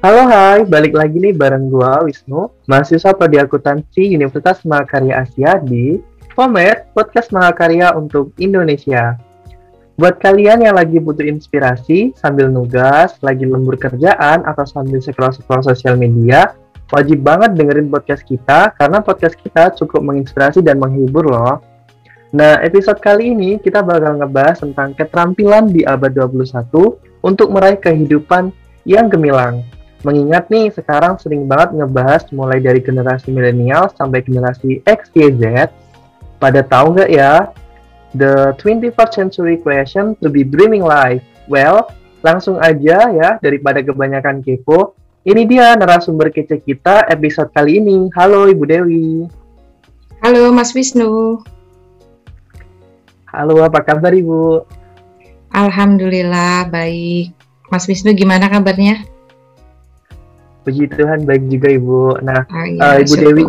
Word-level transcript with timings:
Halo 0.00 0.24
hai, 0.32 0.64
balik 0.64 0.96
lagi 0.96 1.20
nih 1.20 1.36
bareng 1.36 1.68
gua 1.68 2.00
Wisnu, 2.00 2.48
mahasiswa 2.64 3.12
prodi 3.12 3.36
akuntansi 3.36 4.16
Universitas 4.16 4.64
Mahakarya 4.64 5.28
Asia 5.28 5.60
di 5.60 6.00
FOMED, 6.32 6.96
Podcast 6.96 7.28
Mahakarya 7.36 7.92
untuk 7.92 8.32
Indonesia. 8.40 9.20
Buat 10.00 10.16
kalian 10.24 10.64
yang 10.64 10.80
lagi 10.80 10.96
butuh 11.04 11.28
inspirasi 11.28 12.16
sambil 12.16 12.48
nugas, 12.48 13.20
lagi 13.20 13.44
lembur 13.44 13.76
kerjaan, 13.76 14.40
atau 14.48 14.64
sambil 14.64 15.04
scroll-scroll 15.04 15.68
sosial 15.68 16.00
media, 16.00 16.56
wajib 16.96 17.20
banget 17.20 17.60
dengerin 17.60 17.92
podcast 17.92 18.24
kita 18.24 18.72
karena 18.80 19.04
podcast 19.04 19.36
kita 19.36 19.76
cukup 19.76 20.00
menginspirasi 20.00 20.64
dan 20.64 20.80
menghibur 20.80 21.28
loh. 21.28 21.60
Nah, 22.32 22.56
episode 22.64 23.04
kali 23.04 23.36
ini 23.36 23.60
kita 23.60 23.84
bakal 23.84 24.16
ngebahas 24.16 24.64
tentang 24.64 24.96
keterampilan 24.96 25.68
di 25.68 25.84
abad 25.84 26.16
21 26.16 26.72
untuk 27.20 27.52
meraih 27.52 27.76
kehidupan 27.76 28.48
yang 28.88 29.12
gemilang. 29.12 29.60
Mengingat 30.00 30.48
nih 30.48 30.72
sekarang 30.72 31.20
sering 31.20 31.44
banget 31.44 31.76
ngebahas 31.76 32.24
mulai 32.32 32.56
dari 32.56 32.80
generasi 32.80 33.28
milenial 33.28 33.92
sampai 33.92 34.24
generasi 34.24 34.80
X, 34.88 35.12
Y, 35.12 35.28
Z. 35.36 35.68
Pada 36.40 36.64
tahu 36.64 36.96
nggak 36.96 37.10
ya, 37.12 37.52
the 38.16 38.56
21st 38.56 39.12
century 39.12 39.60
question 39.60 40.16
to 40.24 40.32
be 40.32 40.40
dreaming 40.40 40.80
life? 40.80 41.20
Well, 41.52 41.92
langsung 42.24 42.56
aja 42.64 43.12
ya 43.12 43.36
daripada 43.44 43.84
kebanyakan 43.84 44.40
kepo. 44.40 44.96
Ini 45.20 45.44
dia 45.44 45.76
narasumber 45.76 46.32
kece 46.32 46.64
kita 46.64 47.04
episode 47.12 47.52
kali 47.52 47.76
ini. 47.76 48.08
Halo 48.16 48.48
Ibu 48.48 48.64
Dewi. 48.64 49.28
Halo 50.24 50.48
Mas 50.48 50.72
Wisnu. 50.72 51.44
Halo, 53.28 53.60
apa 53.60 53.84
kabar 53.84 54.16
Ibu? 54.16 54.64
Alhamdulillah 55.52 56.72
baik. 56.72 57.36
Mas 57.68 57.84
Wisnu 57.84 58.16
gimana 58.16 58.48
kabarnya? 58.48 59.04
Puji 60.60 60.92
Tuhan 60.92 61.24
baik 61.24 61.48
juga 61.48 61.68
Ibu. 61.72 62.20
Nah, 62.20 62.44
oh, 62.44 62.66
iya, 62.68 62.80
uh, 62.80 62.96
Ibu 63.00 63.14
syukur. 63.14 63.24
Dewi 63.24 63.44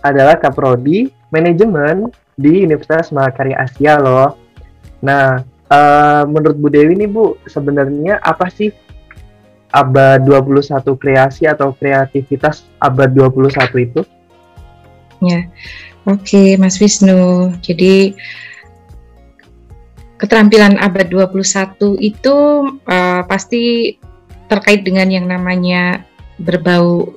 adalah 0.00 0.36
kaprodi 0.40 1.12
manajemen 1.28 2.08
di 2.40 2.64
Universitas 2.64 3.12
Mahakarya 3.12 3.60
Asia 3.60 4.00
loh. 4.00 4.36
Nah, 5.04 5.44
uh, 5.68 6.22
menurut 6.24 6.56
Bu 6.56 6.68
Dewi 6.72 6.96
nih 6.96 7.08
Bu, 7.08 7.36
sebenarnya 7.44 8.16
apa 8.24 8.48
sih 8.48 8.72
abad 9.70 10.24
21 10.26 10.82
kreasi 10.98 11.46
atau 11.46 11.76
kreativitas 11.76 12.66
abad 12.82 13.12
21 13.12 13.86
itu? 13.86 14.00
Ya. 15.22 15.46
Oke, 16.08 16.56
Mas 16.56 16.80
Wisnu. 16.80 17.54
Jadi 17.60 18.16
keterampilan 20.16 20.80
abad 20.80 21.08
21 21.08 21.96
itu 22.00 22.36
uh, 22.88 23.22
pasti 23.24 23.96
terkait 24.50 24.82
dengan 24.82 25.06
yang 25.06 25.30
namanya 25.30 26.02
berbau 26.42 27.14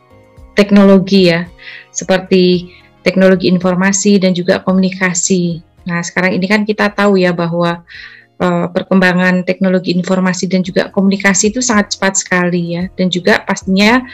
teknologi 0.54 1.34
ya, 1.34 1.50
seperti 1.90 2.70
teknologi 3.02 3.50
informasi 3.50 4.22
dan 4.22 4.38
juga 4.38 4.62
komunikasi. 4.62 5.66
Nah, 5.90 6.06
sekarang 6.06 6.38
ini 6.38 6.46
kan 6.46 6.62
kita 6.64 6.94
tahu 6.94 7.18
ya 7.18 7.34
bahwa 7.34 7.82
uh, 8.38 8.66
perkembangan 8.70 9.42
teknologi 9.44 9.92
informasi 9.98 10.46
dan 10.46 10.62
juga 10.62 10.94
komunikasi 10.94 11.50
itu 11.50 11.60
sangat 11.60 11.98
cepat 11.98 12.14
sekali 12.22 12.78
ya, 12.78 12.88
dan 12.94 13.10
juga 13.10 13.42
pastinya 13.44 14.06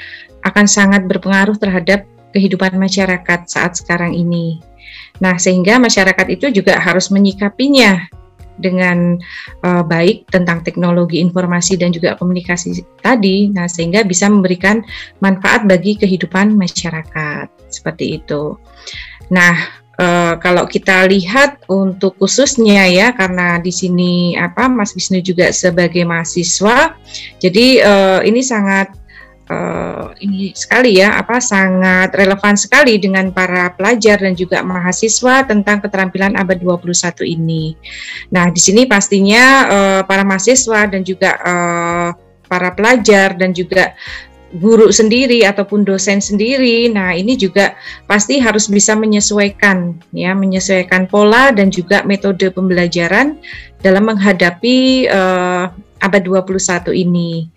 akan 0.48 0.66
sangat 0.66 1.04
berpengaruh 1.04 1.60
terhadap 1.60 2.08
kehidupan 2.32 2.80
masyarakat 2.80 3.40
saat 3.52 3.76
sekarang 3.76 4.16
ini. 4.16 4.64
Nah, 5.20 5.36
sehingga 5.36 5.76
masyarakat 5.78 6.28
itu 6.32 6.48
juga 6.50 6.80
harus 6.80 7.12
menyikapinya 7.12 8.08
dengan 8.60 9.16
uh, 9.64 9.84
baik 9.84 10.28
tentang 10.30 10.62
teknologi 10.62 11.24
informasi 11.24 11.80
dan 11.80 11.96
juga 11.96 12.20
komunikasi 12.20 12.84
tadi, 13.00 13.50
nah 13.50 13.66
sehingga 13.66 14.04
bisa 14.04 14.28
memberikan 14.28 14.84
manfaat 15.24 15.66
bagi 15.66 15.96
kehidupan 15.96 16.54
masyarakat. 16.54 17.48
Seperti 17.72 18.22
itu. 18.22 18.58
Nah, 19.30 19.54
uh, 20.02 20.34
kalau 20.42 20.66
kita 20.66 21.06
lihat 21.06 21.62
untuk 21.70 22.18
khususnya 22.18 22.88
ya, 22.90 23.14
karena 23.14 23.62
di 23.62 23.70
sini 23.70 24.34
apa 24.40 24.66
Mas 24.66 24.96
Wisnu 24.98 25.22
juga 25.22 25.54
sebagai 25.54 26.02
mahasiswa, 26.08 26.98
jadi 27.38 27.68
uh, 27.84 28.20
ini 28.26 28.42
sangat 28.42 28.96
uh, 29.50 30.14
ini 30.22 30.54
sekali 30.54 31.02
ya 31.02 31.18
apa 31.18 31.42
sangat 31.42 32.14
relevan 32.16 32.56
sekali 32.56 33.02
dengan 33.02 33.34
para 33.34 33.74
pelajar 33.74 34.22
dan 34.22 34.38
juga 34.38 34.62
mahasiswa 34.62 35.44
tentang 35.44 35.82
keterampilan 35.84 36.38
abad 36.38 36.62
21 36.62 37.26
ini. 37.26 37.74
Nah, 38.32 38.54
di 38.54 38.62
sini 38.62 38.86
pastinya 38.86 39.44
uh, 39.68 40.02
para 40.06 40.24
mahasiswa 40.24 40.88
dan 40.88 41.02
juga 41.02 41.36
uh, 41.42 42.10
para 42.46 42.74
pelajar 42.74 43.38
dan 43.38 43.54
juga 43.54 43.94
guru 44.58 44.90
sendiri 44.90 45.46
ataupun 45.46 45.86
dosen 45.86 46.18
sendiri. 46.18 46.90
Nah, 46.90 47.14
ini 47.14 47.38
juga 47.38 47.78
pasti 48.10 48.42
harus 48.42 48.66
bisa 48.66 48.98
menyesuaikan 48.98 49.94
ya, 50.10 50.34
menyesuaikan 50.34 51.06
pola 51.06 51.54
dan 51.54 51.70
juga 51.70 52.02
metode 52.02 52.50
pembelajaran 52.50 53.38
dalam 53.86 54.10
menghadapi 54.10 55.06
uh, 55.06 55.70
abad 56.00 56.24
21 56.24 56.96
ini. 56.96 57.48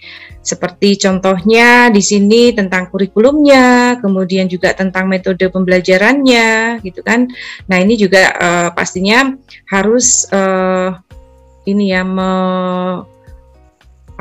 Seperti 0.43 0.99
contohnya 0.99 1.87
di 1.95 2.03
sini 2.03 2.51
tentang 2.51 2.91
kurikulumnya, 2.91 3.99
kemudian 4.03 4.51
juga 4.51 4.75
tentang 4.75 5.07
metode 5.07 5.47
pembelajarannya, 5.47 6.83
gitu 6.83 7.01
kan. 7.07 7.31
Nah 7.71 7.79
ini 7.79 7.95
juga 7.95 8.35
uh, 8.35 8.69
pastinya 8.75 9.31
harus 9.71 10.27
uh, 10.35 10.99
ini 11.63 11.95
ya 11.95 12.03
me, 12.03 12.31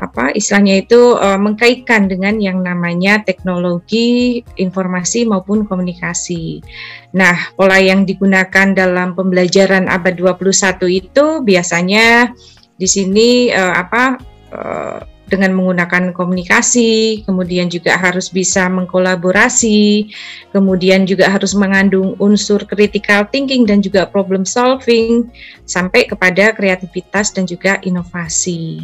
apa 0.02 0.34
istilahnya 0.34 0.82
itu 0.82 1.14
uh, 1.14 1.38
mengkaitkan 1.38 2.10
dengan 2.10 2.42
yang 2.42 2.66
namanya 2.66 3.22
teknologi 3.22 4.42
informasi 4.58 5.30
maupun 5.30 5.70
komunikasi. 5.70 6.66
Nah, 7.14 7.54
pola 7.54 7.78
yang 7.78 8.02
digunakan 8.10 8.74
dalam 8.74 9.14
pembelajaran 9.14 9.86
abad 9.86 10.18
21 10.18 10.90
itu 10.90 11.26
biasanya 11.46 12.34
di 12.82 12.90
sini 12.90 13.54
uh, 13.54 13.78
apa 13.78 14.18
uh, 14.50 15.00
dengan 15.32 15.56
menggunakan 15.56 16.12
komunikasi, 16.12 17.24
kemudian 17.24 17.72
juga 17.72 17.96
harus 17.96 18.28
bisa 18.28 18.68
mengkolaborasi, 18.68 20.12
kemudian 20.52 21.08
juga 21.08 21.32
harus 21.32 21.56
mengandung 21.56 22.20
unsur 22.20 22.60
critical 22.68 23.24
thinking 23.32 23.64
dan 23.64 23.80
juga 23.80 24.04
problem 24.12 24.44
solving 24.44 25.32
sampai 25.64 26.04
kepada 26.04 26.52
kreativitas 26.52 27.32
dan 27.32 27.48
juga 27.48 27.80
inovasi. 27.88 28.84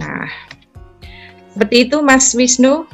Nah, 0.00 0.24
seperti 1.52 1.92
itu 1.92 2.00
Mas 2.00 2.32
Wisnu. 2.32 2.88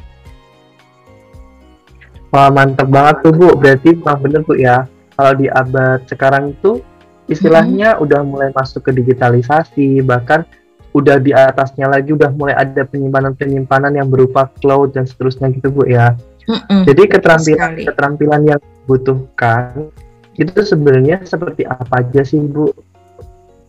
Wah 2.35 2.51
mantap 2.51 2.91
banget 2.91 3.23
tuh 3.23 3.31
Bu, 3.31 3.55
berarti 3.55 3.95
mah 3.95 4.19
bener 4.19 4.43
Bu 4.43 4.59
ya. 4.59 4.83
Kalau 5.15 5.33
di 5.39 5.47
abad 5.47 6.03
sekarang 6.03 6.51
itu 6.51 6.83
istilahnya 7.29 7.95
hmm. 7.95 8.03
udah 8.03 8.21
mulai 8.25 8.49
masuk 8.51 8.89
ke 8.89 8.91
digitalisasi, 8.91 10.01
bahkan 10.03 10.43
udah 10.89 11.21
di 11.21 11.31
atasnya 11.31 11.85
lagi 11.85 12.17
udah 12.17 12.33
mulai 12.33 12.57
ada 12.57 12.81
penyimpanan-penyimpanan 12.81 13.93
yang 13.93 14.09
berupa 14.09 14.49
cloud 14.57 14.97
dan 14.97 15.05
seterusnya 15.05 15.53
gitu 15.53 15.69
Bu 15.69 15.85
ya. 15.85 16.17
Mm-mm, 16.49 16.81
Jadi 16.89 17.03
keterampilan 17.05 17.77
sekali. 17.77 17.85
keterampilan 17.85 18.41
yang 18.49 18.59
dibutuhkan 18.59 19.93
itu 20.33 20.59
sebenarnya 20.65 21.21
seperti 21.21 21.61
apa 21.69 22.01
aja 22.01 22.25
sih 22.25 22.41
Bu? 22.41 22.73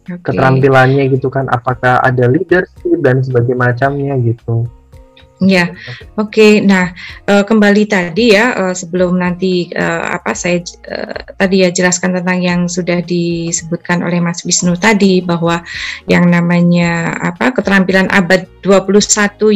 Okay. 0.08 0.32
Keterampilannya 0.32 1.12
gitu 1.12 1.28
kan 1.28 1.44
apakah 1.52 2.00
ada 2.00 2.24
leadership 2.24 2.98
dan 3.04 3.20
sebagainya 3.20 3.58
macamnya 3.60 4.16
gitu. 4.24 4.64
Ya, 5.40 5.72
oke. 6.20 6.36
Okay. 6.36 6.52
Nah, 6.60 6.92
uh, 7.24 7.40
kembali 7.48 7.88
tadi 7.88 8.36
ya 8.36 8.52
uh, 8.52 8.74
sebelum 8.76 9.16
nanti 9.16 9.72
uh, 9.72 10.12
apa 10.20 10.36
saya 10.36 10.60
uh, 10.84 11.16
tadi 11.40 11.64
ya 11.64 11.72
jelaskan 11.72 12.20
tentang 12.20 12.44
yang 12.44 12.60
sudah 12.68 13.00
disebutkan 13.00 14.04
oleh 14.04 14.20
Mas 14.20 14.44
Wisnu 14.44 14.76
tadi 14.76 15.24
bahwa 15.24 15.64
yang 16.04 16.28
namanya 16.28 17.16
apa 17.16 17.56
keterampilan 17.56 18.12
abad 18.12 18.44
21 18.60 19.00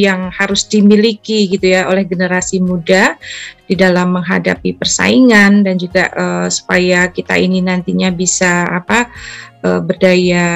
yang 0.01 0.33
harus 0.33 0.65
dimiliki 0.65 1.53
gitu 1.53 1.77
ya 1.77 1.85
oleh 1.93 2.09
generasi 2.09 2.65
muda 2.65 3.21
di 3.65 3.75
dalam 3.75 4.21
menghadapi 4.21 4.77
persaingan 4.77 5.65
dan 5.65 5.81
juga 5.81 6.13
uh, 6.13 6.47
supaya 6.53 7.09
kita 7.09 7.33
ini 7.41 7.65
nantinya 7.65 8.13
bisa 8.13 8.69
apa 8.69 9.09
uh, 9.65 9.81
berdaya 9.81 10.47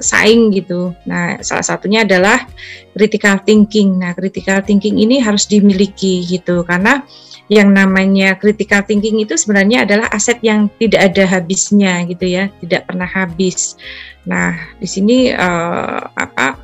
saing 0.00 0.48
gitu. 0.56 0.96
Nah, 1.04 1.38
salah 1.44 1.64
satunya 1.64 2.08
adalah 2.08 2.48
critical 2.96 3.36
thinking. 3.44 4.00
Nah, 4.00 4.16
critical 4.16 4.64
thinking 4.64 4.96
ini 4.96 5.20
harus 5.20 5.44
dimiliki 5.44 6.24
gitu 6.24 6.64
karena 6.64 7.04
yang 7.52 7.76
namanya 7.76 8.40
critical 8.40 8.80
thinking 8.88 9.20
itu 9.20 9.36
sebenarnya 9.36 9.84
adalah 9.84 10.08
aset 10.08 10.40
yang 10.40 10.72
tidak 10.80 11.12
ada 11.12 11.28
habisnya 11.28 12.00
gitu 12.08 12.24
ya, 12.24 12.48
tidak 12.64 12.88
pernah 12.88 13.04
habis. 13.04 13.76
Nah, 14.24 14.56
di 14.80 14.88
sini 14.88 15.28
uh, 15.36 16.00
apa 16.16 16.56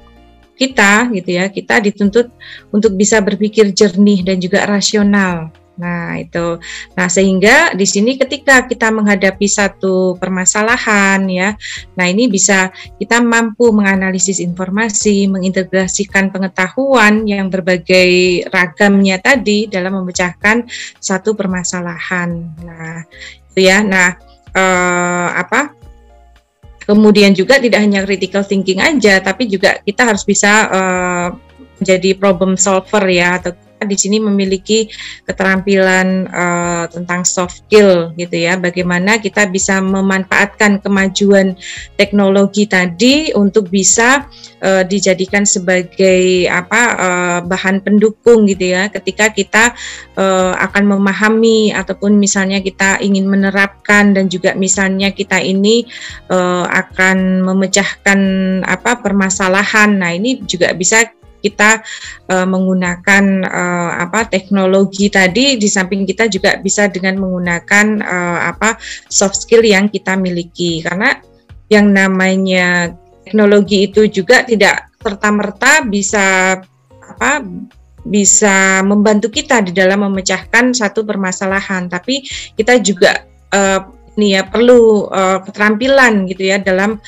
kita 0.56 1.12
gitu 1.12 1.36
ya, 1.36 1.52
kita 1.52 1.84
dituntut 1.84 2.32
untuk 2.72 2.96
bisa 2.96 3.20
berpikir 3.20 3.68
jernih 3.76 4.24
dan 4.24 4.40
juga 4.40 4.64
rasional 4.64 5.52
Nah, 5.80 6.20
itu. 6.20 6.60
Nah, 6.92 7.08
sehingga 7.08 7.72
di 7.72 7.88
sini 7.88 8.20
ketika 8.20 8.68
kita 8.68 8.92
menghadapi 8.92 9.48
satu 9.48 10.20
permasalahan 10.20 11.24
ya. 11.24 11.56
Nah, 11.96 12.06
ini 12.06 12.28
bisa 12.28 12.68
kita 13.00 13.24
mampu 13.24 13.72
menganalisis 13.72 14.44
informasi, 14.44 15.24
mengintegrasikan 15.32 16.28
pengetahuan 16.28 17.24
yang 17.24 17.48
berbagai 17.48 18.44
ragamnya 18.52 19.16
tadi 19.16 19.72
dalam 19.72 20.04
memecahkan 20.04 20.68
satu 21.00 21.32
permasalahan. 21.32 22.28
Nah, 22.60 23.00
itu 23.56 23.60
ya. 23.64 23.80
Nah, 23.80 24.20
eh, 24.52 25.28
apa? 25.32 25.80
Kemudian 26.84 27.32
juga 27.32 27.62
tidak 27.62 27.86
hanya 27.86 28.02
critical 28.02 28.42
thinking 28.42 28.82
aja, 28.82 29.22
tapi 29.22 29.46
juga 29.46 29.78
kita 29.78 30.10
harus 30.10 30.26
bisa 30.26 30.66
uh, 30.66 31.28
menjadi 31.78 32.18
problem 32.18 32.58
solver 32.58 33.06
ya 33.06 33.38
atau 33.38 33.54
di 33.84 33.96
sini 33.96 34.20
memiliki 34.20 34.88
keterampilan 35.24 36.28
uh, 36.28 36.84
tentang 36.88 37.24
soft 37.24 37.64
skill 37.66 38.12
gitu 38.16 38.36
ya. 38.36 38.56
Bagaimana 38.56 39.20
kita 39.20 39.46
bisa 39.48 39.78
memanfaatkan 39.80 40.80
kemajuan 40.80 41.56
teknologi 41.96 42.66
tadi 42.66 43.30
untuk 43.36 43.68
bisa 43.68 44.26
uh, 44.64 44.82
dijadikan 44.84 45.44
sebagai 45.44 46.48
apa 46.48 46.80
uh, 46.96 47.38
bahan 47.44 47.84
pendukung 47.84 48.48
gitu 48.48 48.72
ya. 48.74 48.88
Ketika 48.88 49.32
kita 49.32 49.76
uh, 50.16 50.52
akan 50.56 50.96
memahami 50.96 51.72
ataupun 51.72 52.16
misalnya 52.16 52.60
kita 52.60 53.00
ingin 53.00 53.28
menerapkan 53.28 54.12
dan 54.12 54.26
juga 54.26 54.56
misalnya 54.56 55.12
kita 55.12 55.38
ini 55.40 55.84
uh, 56.28 56.66
akan 56.68 57.44
memecahkan 57.44 58.20
apa 58.64 59.00
permasalahan. 59.00 60.00
Nah, 60.00 60.12
ini 60.16 60.42
juga 60.44 60.72
bisa 60.76 61.19
kita 61.40 61.80
uh, 62.28 62.46
menggunakan 62.46 63.24
uh, 63.48 63.90
apa 64.04 64.28
teknologi 64.28 65.08
tadi 65.08 65.56
di 65.56 65.66
samping 65.66 66.04
kita 66.04 66.28
juga 66.28 66.60
bisa 66.60 66.86
dengan 66.86 67.18
menggunakan 67.18 67.86
uh, 68.04 68.40
apa 68.52 68.76
soft 69.08 69.40
skill 69.40 69.64
yang 69.64 69.88
kita 69.88 70.14
miliki. 70.14 70.84
Karena 70.84 71.16
yang 71.72 71.90
namanya 71.90 72.92
teknologi 73.24 73.88
itu 73.88 74.06
juga 74.06 74.44
tidak 74.44 74.92
serta 75.00 75.28
merta 75.32 75.72
bisa 75.82 76.58
apa 77.00 77.42
bisa 78.00 78.80
membantu 78.80 79.28
kita 79.28 79.60
di 79.60 79.72
dalam 79.76 80.04
memecahkan 80.08 80.72
satu 80.72 81.04
permasalahan. 81.04 81.88
Tapi 81.88 82.24
kita 82.56 82.80
juga 82.80 83.24
uh, 83.52 83.80
ini 84.18 84.36
ya 84.36 84.44
perlu 84.44 85.06
uh, 85.08 85.38
keterampilan 85.44 86.28
gitu 86.28 86.52
ya 86.52 86.60
dalam 86.60 87.00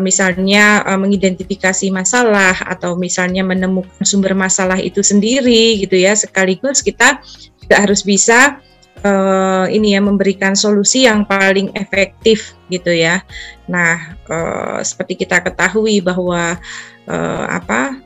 misalnya 0.00 0.82
uh, 0.84 0.98
mengidentifikasi 0.98 1.92
masalah 1.92 2.56
atau 2.64 2.96
misalnya 2.96 3.44
menemukan 3.44 4.02
sumber 4.02 4.32
masalah 4.32 4.80
itu 4.80 5.04
sendiri 5.04 5.80
gitu 5.80 5.96
ya 5.96 6.16
sekaligus 6.16 6.80
kita 6.80 7.20
juga 7.60 7.76
harus 7.80 8.04
bisa 8.04 8.60
uh, 9.04 9.66
ini 9.68 9.96
ya 9.96 10.00
memberikan 10.00 10.56
solusi 10.56 11.04
yang 11.04 11.28
paling 11.28 11.72
efektif 11.76 12.56
gitu 12.72 12.92
ya. 12.92 13.20
Nah, 13.68 14.16
seperti 14.84 15.24
kita 15.24 15.40
ketahui 15.40 16.00
bahwa 16.00 16.56
apa 17.48 18.00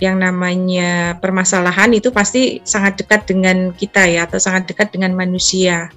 yang 0.00 0.16
namanya 0.16 1.20
permasalahan 1.20 1.92
itu 1.92 2.08
pasti 2.08 2.64
sangat 2.64 3.04
dekat 3.04 3.28
dengan 3.28 3.70
kita 3.76 4.08
ya 4.08 4.24
atau 4.24 4.40
sangat 4.40 4.72
dekat 4.72 4.96
dengan 4.96 5.12
manusia. 5.12 5.92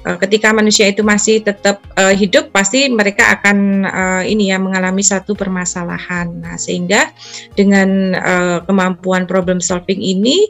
Eh, 0.00 0.16
ketika 0.16 0.48
manusia 0.56 0.88
itu 0.88 1.04
masih 1.04 1.44
tetap 1.44 1.84
uh, 1.92 2.16
hidup 2.16 2.48
pasti 2.56 2.88
mereka 2.88 3.36
akan 3.36 3.84
uh, 3.84 4.22
ini 4.24 4.48
ya 4.48 4.56
mengalami 4.56 5.04
satu 5.04 5.36
permasalahan. 5.36 6.40
Nah, 6.40 6.56
sehingga 6.56 7.12
dengan 7.52 8.16
uh, 8.16 8.58
kemampuan 8.64 9.28
problem 9.28 9.60
solving 9.60 10.00
ini 10.00 10.48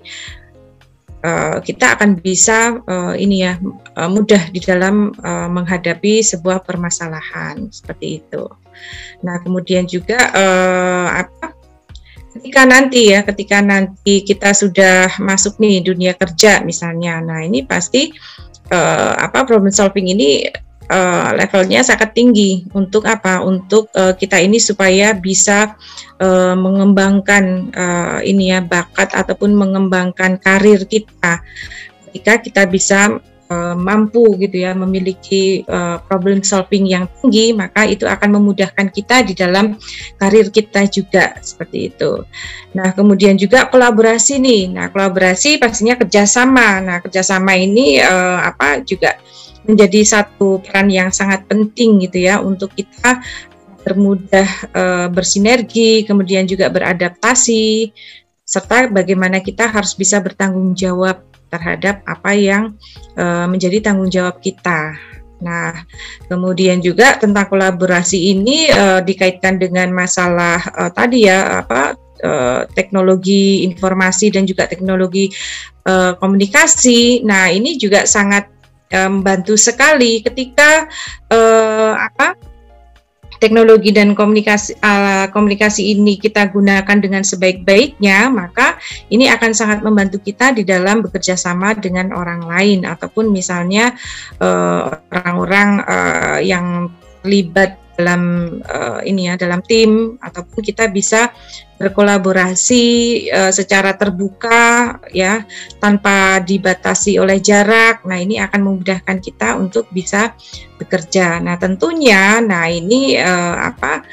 uh, 1.27 1.59
kita 1.59 1.99
akan 1.99 2.23
bisa 2.23 2.79
uh, 2.79 3.19
ini 3.19 3.43
ya 3.43 3.59
uh, 3.99 4.07
mudah 4.07 4.55
di 4.55 4.63
dalam 4.63 5.11
uh, 5.19 5.51
menghadapi 5.51 6.23
sebuah 6.23 6.63
permasalahan 6.63 7.75
seperti 7.75 8.23
itu. 8.23 8.47
Nah, 9.27 9.43
kemudian 9.43 9.83
juga 9.91 10.31
uh, 10.31 11.27
apa 11.27 11.59
ketika 12.39 12.63
nanti 12.63 13.11
ya 13.11 13.27
ketika 13.27 13.59
nanti 13.59 14.23
kita 14.23 14.55
sudah 14.55 15.19
masuk 15.19 15.59
nih 15.59 15.83
dunia 15.83 16.15
kerja 16.15 16.63
misalnya. 16.63 17.19
Nah, 17.19 17.43
ini 17.43 17.67
pasti 17.67 18.15
apa 19.19 19.43
problem 19.45 19.75
solving 19.75 20.15
ini 20.15 20.47
uh, 20.91 21.31
levelnya 21.39 21.81
sangat 21.87 22.13
tinggi 22.13 22.67
untuk 22.75 23.07
apa? 23.07 23.41
Untuk 23.41 23.89
uh, 23.95 24.13
kita 24.13 24.43
ini 24.43 24.59
supaya 24.59 25.15
bisa 25.15 25.79
uh, 26.19 26.55
mengembangkan 26.59 27.71
uh, 27.71 28.19
ini 28.27 28.51
ya 28.53 28.61
bakat 28.61 29.15
ataupun 29.15 29.55
mengembangkan 29.55 30.37
karir 30.43 30.85
kita. 30.85 31.41
Ketika 32.11 32.43
kita 32.43 32.63
bisa 32.67 33.23
uh, 33.51 33.75
mampu 33.77 34.39
gitu 34.39 34.63
ya 34.63 34.73
memiliki 34.73 35.67
uh, 35.67 35.99
problem 36.07 36.41
solving 36.41 36.87
yang 36.87 37.11
tinggi 37.21 37.53
maka 37.53 37.85
itu 37.85 38.07
akan 38.07 38.41
memudahkan 38.41 38.89
kita 38.95 39.27
di 39.27 39.35
dalam 39.35 39.77
karir 40.17 40.49
kita 40.49 40.87
juga 40.87 41.37
seperti 41.43 41.93
itu. 41.93 42.23
Nah 42.79 42.95
kemudian 42.95 43.35
juga 43.35 43.67
kolaborasi 43.67 44.39
nih. 44.39 44.63
Nah 44.71 44.87
kolaborasi 44.89 45.59
pastinya 45.59 45.99
kerjasama. 45.99 46.81
Nah 46.81 46.97
kerjasama 47.03 47.59
ini 47.59 47.99
uh, 47.99 48.41
apa 48.47 48.81
juga 48.87 49.19
menjadi 49.67 50.01
satu 50.07 50.65
peran 50.65 50.89
yang 50.89 51.11
sangat 51.13 51.45
penting 51.45 52.01
gitu 52.01 52.25
ya 52.25 52.41
untuk 52.41 52.73
kita 52.73 53.21
bermudah 53.81 54.49
uh, 54.77 55.09
bersinergi, 55.09 56.05
kemudian 56.05 56.45
juga 56.45 56.69
beradaptasi, 56.69 57.89
serta 58.51 58.91
bagaimana 58.91 59.39
kita 59.39 59.71
harus 59.71 59.95
bisa 59.95 60.19
bertanggung 60.19 60.75
jawab 60.75 61.23
terhadap 61.55 62.03
apa 62.03 62.35
yang 62.35 62.75
uh, 63.15 63.47
menjadi 63.47 63.79
tanggung 63.79 64.11
jawab 64.11 64.43
kita. 64.43 64.99
Nah, 65.41 65.87
kemudian 66.27 66.83
juga 66.83 67.15
tentang 67.15 67.47
kolaborasi 67.47 68.35
ini 68.35 68.67
uh, 68.75 68.99
dikaitkan 69.07 69.63
dengan 69.63 69.95
masalah 69.95 70.59
uh, 70.75 70.91
tadi 70.91 71.31
ya 71.31 71.63
apa 71.63 71.95
teknologi 72.77 73.65
informasi 73.65 74.29
dan 74.29 74.45
juga 74.45 74.69
teknologi 74.69 75.33
komunikasi. 76.21 77.25
Nah, 77.25 77.49
ini 77.49 77.81
juga 77.81 78.05
sangat 78.05 78.45
membantu 78.93 79.57
sekali 79.57 80.21
ketika 80.21 80.85
apa 81.97 82.37
teknologi 83.41 83.91
dan 83.91 84.13
komunikasi 84.13 84.77
uh, 84.85 85.33
komunikasi 85.33 85.97
ini 85.97 86.21
kita 86.21 86.53
gunakan 86.53 86.99
dengan 87.01 87.25
sebaik-baiknya, 87.25 88.29
maka 88.29 88.77
ini 89.09 89.33
akan 89.33 89.57
sangat 89.57 89.81
membantu 89.81 90.21
kita 90.21 90.53
di 90.53 90.63
dalam 90.63 91.01
bekerja 91.01 91.35
sama 91.35 91.73
dengan 91.73 92.13
orang 92.13 92.45
lain. 92.45 92.85
Ataupun 92.85 93.33
misalnya 93.33 93.97
eh, 94.43 94.83
orang-orang 95.09 95.81
uh, 95.89 96.11
uh, 96.21 96.39
yang 96.43 96.91
terlibat 97.21 97.77
dalam 98.01 98.49
uh, 98.65 99.05
ini 99.05 99.29
ya 99.29 99.37
dalam 99.37 99.61
tim 99.61 100.17
ataupun 100.25 100.65
kita 100.65 100.89
bisa 100.89 101.29
berkolaborasi 101.81 102.85
uh, 103.33 103.53
secara 103.53 103.97
terbuka 103.97 104.97
ya 105.13 105.45
tanpa 105.81 106.41
dibatasi 106.41 107.17
oleh 107.21 107.41
jarak. 107.41 108.05
Nah, 108.05 108.21
ini 108.21 108.41
akan 108.41 108.61
memudahkan 108.61 109.21
kita 109.21 109.57
untuk 109.61 109.89
bisa 109.93 110.33
bekerja. 110.77 111.41
Nah, 111.41 111.61
tentunya 111.61 112.41
nah 112.41 112.69
ini 112.69 113.17
uh, 113.17 113.73
apa 113.73 114.05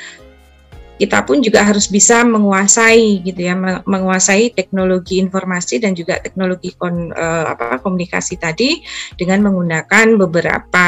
kita 0.97 1.21
pun 1.23 1.39
juga 1.45 1.61
harus 1.61 1.85
bisa 1.85 2.25
menguasai 2.25 3.21
gitu 3.21 3.37
ya 3.37 3.53
menguasai 3.85 4.49
teknologi 4.57 5.21
informasi 5.21 5.77
dan 5.77 5.93
juga 5.93 6.17
teknologi 6.17 6.73
kon, 6.73 7.13
uh, 7.13 7.53
apa 7.53 7.77
komunikasi 7.85 8.41
tadi 8.41 8.81
dengan 9.13 9.45
menggunakan 9.45 10.17
beberapa 10.17 10.87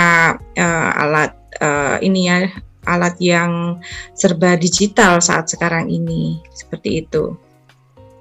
uh, 0.58 0.91
alat 0.98 1.32
uh, 1.62 1.98
ini 2.01 2.22
ya 2.25 2.50
alat 2.88 3.15
yang 3.19 3.81
serba 4.15 4.55
digital 4.55 5.19
saat 5.19 5.51
sekarang 5.51 5.91
ini 5.91 6.39
seperti 6.53 7.03
itu. 7.03 7.36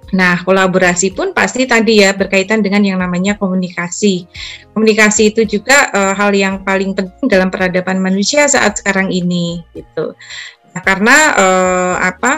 Nah, 0.08 0.40
kolaborasi 0.40 1.12
pun 1.12 1.36
pasti 1.36 1.68
tadi 1.68 2.00
ya 2.00 2.16
berkaitan 2.16 2.64
dengan 2.64 2.80
yang 2.80 2.96
namanya 2.96 3.36
komunikasi. 3.36 4.24
Komunikasi 4.72 5.36
itu 5.36 5.44
juga 5.44 5.92
e, 5.92 6.00
hal 6.16 6.32
yang 6.32 6.64
paling 6.64 6.96
penting 6.96 7.28
dalam 7.28 7.52
peradaban 7.52 8.00
manusia 8.00 8.48
saat 8.48 8.80
sekarang 8.80 9.12
ini 9.12 9.60
gitu. 9.76 10.16
Nah, 10.72 10.82
karena 10.84 11.16
e, 11.36 11.46
apa? 12.08 12.32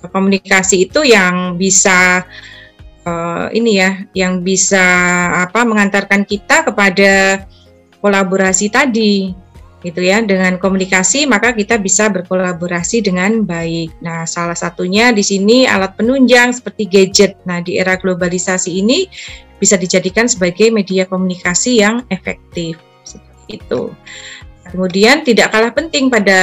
komunikasi 0.00 0.88
itu 0.88 1.04
yang 1.04 1.60
bisa 1.60 2.24
e, 3.04 3.12
ini 3.54 3.78
ya, 3.78 4.00
yang 4.16 4.40
bisa 4.42 4.82
apa 5.46 5.62
mengantarkan 5.62 6.24
kita 6.24 6.64
kepada 6.66 7.44
kolaborasi 8.00 8.72
tadi 8.72 9.30
gitu 9.80 10.04
ya 10.04 10.20
dengan 10.20 10.60
komunikasi 10.60 11.24
maka 11.24 11.56
kita 11.56 11.80
bisa 11.80 12.12
berkolaborasi 12.12 13.00
dengan 13.00 13.44
baik. 13.48 13.96
Nah, 14.04 14.28
salah 14.28 14.56
satunya 14.56 15.08
di 15.12 15.24
sini 15.24 15.64
alat 15.64 15.96
penunjang 15.96 16.52
seperti 16.52 16.84
gadget. 16.84 17.40
Nah, 17.48 17.64
di 17.64 17.80
era 17.80 17.96
globalisasi 17.96 18.76
ini 18.76 19.08
bisa 19.56 19.76
dijadikan 19.76 20.28
sebagai 20.28 20.68
media 20.72 21.04
komunikasi 21.08 21.80
yang 21.80 22.04
efektif 22.12 22.80
seperti 23.04 23.60
itu. 23.60 23.92
Kemudian 24.70 25.26
tidak 25.26 25.50
kalah 25.50 25.74
penting 25.74 26.06
pada 26.06 26.38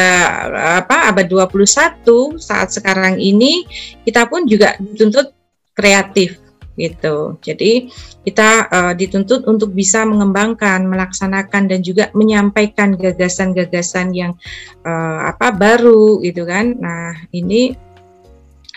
apa 0.84 1.08
abad 1.08 1.26
21 1.26 2.36
saat 2.36 2.76
sekarang 2.76 3.16
ini 3.22 3.64
kita 4.04 4.28
pun 4.28 4.44
juga 4.44 4.76
dituntut 4.84 5.32
kreatif 5.72 6.47
gitu. 6.78 7.36
Jadi 7.42 7.90
kita 8.24 8.70
uh, 8.70 8.94
dituntut 8.94 9.50
untuk 9.50 9.74
bisa 9.74 10.06
mengembangkan, 10.06 10.86
melaksanakan 10.86 11.68
dan 11.68 11.82
juga 11.82 12.14
menyampaikan 12.14 12.94
gagasan-gagasan 12.94 14.14
yang 14.14 14.38
uh, 14.86 15.28
apa 15.28 15.52
baru 15.52 16.22
gitu 16.22 16.46
kan. 16.46 16.78
Nah, 16.78 17.18
ini 17.34 17.74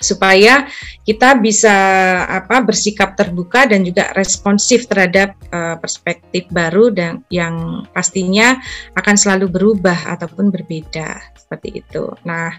supaya 0.01 0.65
kita 1.05 1.37
bisa 1.37 1.77
apa 2.25 2.65
bersikap 2.65 3.15
terbuka 3.21 3.69
dan 3.69 3.85
juga 3.85 4.09
responsif 4.17 4.89
terhadap 4.89 5.37
uh, 5.53 5.77
perspektif 5.77 6.49
baru 6.49 6.89
dan 6.89 7.21
yang 7.29 7.85
pastinya 7.93 8.57
akan 8.97 9.17
selalu 9.21 9.53
berubah 9.53 10.17
ataupun 10.17 10.49
berbeda 10.49 11.21
seperti 11.37 11.85
itu. 11.85 12.09
Nah, 12.25 12.57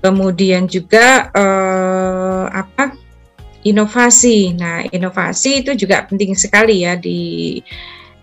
kemudian 0.00 0.64
juga 0.64 1.28
uh, 1.36 2.48
apa 2.48 2.96
inovasi. 3.68 4.56
Nah, 4.56 4.84
inovasi 4.88 5.64
itu 5.64 5.76
juga 5.76 6.08
penting 6.08 6.32
sekali 6.34 6.82
ya 6.82 6.96
di 6.96 7.60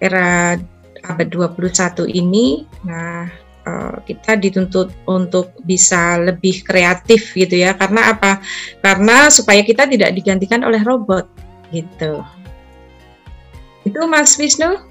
era 0.02 0.58
abad 1.06 1.28
21 1.30 2.10
ini. 2.10 2.66
Nah, 2.84 3.30
uh, 3.66 3.96
kita 4.06 4.38
dituntut 4.38 4.90
untuk 5.06 5.54
bisa 5.62 6.18
lebih 6.18 6.66
kreatif 6.66 7.34
gitu 7.38 7.62
ya. 7.62 7.78
Karena 7.78 8.14
apa? 8.14 8.42
Karena 8.82 9.30
supaya 9.30 9.62
kita 9.62 9.86
tidak 9.86 10.14
digantikan 10.18 10.66
oleh 10.66 10.82
robot 10.82 11.30
gitu. 11.70 12.25
Itu 13.86 14.00
Mas 14.10 14.34
Wisnu? 14.42 14.82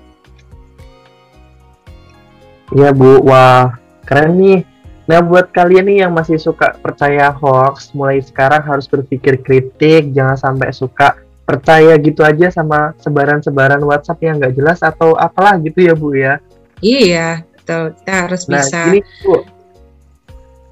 Iya 2.74 2.90
Bu, 2.90 3.22
wah 3.22 3.76
keren 4.08 4.40
nih 4.40 4.73
Nah, 5.04 5.20
buat 5.20 5.52
kalian 5.52 5.84
nih 5.84 5.98
yang 6.06 6.12
masih 6.16 6.40
suka 6.40 6.80
percaya 6.80 7.28
hoax, 7.28 7.92
mulai 7.92 8.24
sekarang 8.24 8.64
harus 8.64 8.88
berpikir 8.88 9.36
kritik, 9.44 10.16
jangan 10.16 10.36
sampai 10.40 10.72
suka 10.72 11.20
percaya 11.44 11.92
gitu 12.00 12.24
aja 12.24 12.48
sama 12.48 12.96
sebaran-sebaran 13.04 13.84
WhatsApp 13.84 14.24
yang 14.24 14.40
nggak 14.40 14.56
jelas 14.56 14.80
atau 14.80 15.12
apalah 15.12 15.60
gitu 15.60 15.84
ya 15.84 15.92
Bu 15.92 16.16
ya. 16.16 16.40
Iya, 16.80 17.44
betul. 17.52 17.92
Kita 18.00 18.12
harus 18.16 18.42
nah, 18.48 18.64
bisa. 18.64 18.80
Ini 18.88 19.00
Bu. 19.20 19.34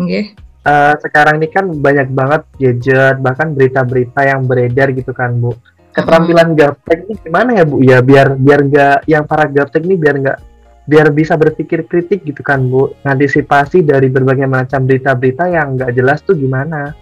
Okay. 0.01 0.25
Uh, 0.63 0.73
eh, 0.73 0.95
sekarang 1.05 1.35
ini 1.37 1.49
kan 1.53 1.65
banyak 1.69 2.09
banget 2.09 2.43
gadget, 2.57 3.17
bahkan 3.21 3.53
berita-berita 3.53 4.21
yang 4.25 4.49
beredar 4.49 4.97
gitu 4.97 5.13
kan 5.13 5.37
Bu. 5.37 5.53
Keterampilan 5.93 6.49
uh 6.49 6.53
-huh. 6.57 6.61
gaptek 6.73 7.05
ini 7.05 7.15
gimana 7.21 7.51
ya 7.53 7.65
Bu 7.69 7.77
ya 7.85 8.01
biar 8.01 8.41
biar 8.41 8.61
nggak 8.65 8.99
yang 9.05 9.29
para 9.29 9.45
gaptek 9.45 9.85
ini 9.85 10.01
biar 10.01 10.17
nggak 10.25 10.39
biar 10.87 11.15
bisa 11.15 11.39
berpikir 11.39 11.87
kritik 11.87 12.27
gitu 12.27 12.43
kan 12.43 12.67
Bu. 12.67 12.95
Ngantisipasi 13.07 13.87
dari 13.87 14.11
berbagai 14.11 14.47
macam 14.51 14.85
berita-berita 14.87 15.47
yang 15.51 15.79
nggak 15.79 15.95
jelas 15.95 16.23
tuh 16.23 16.35
gimana? 16.35 16.95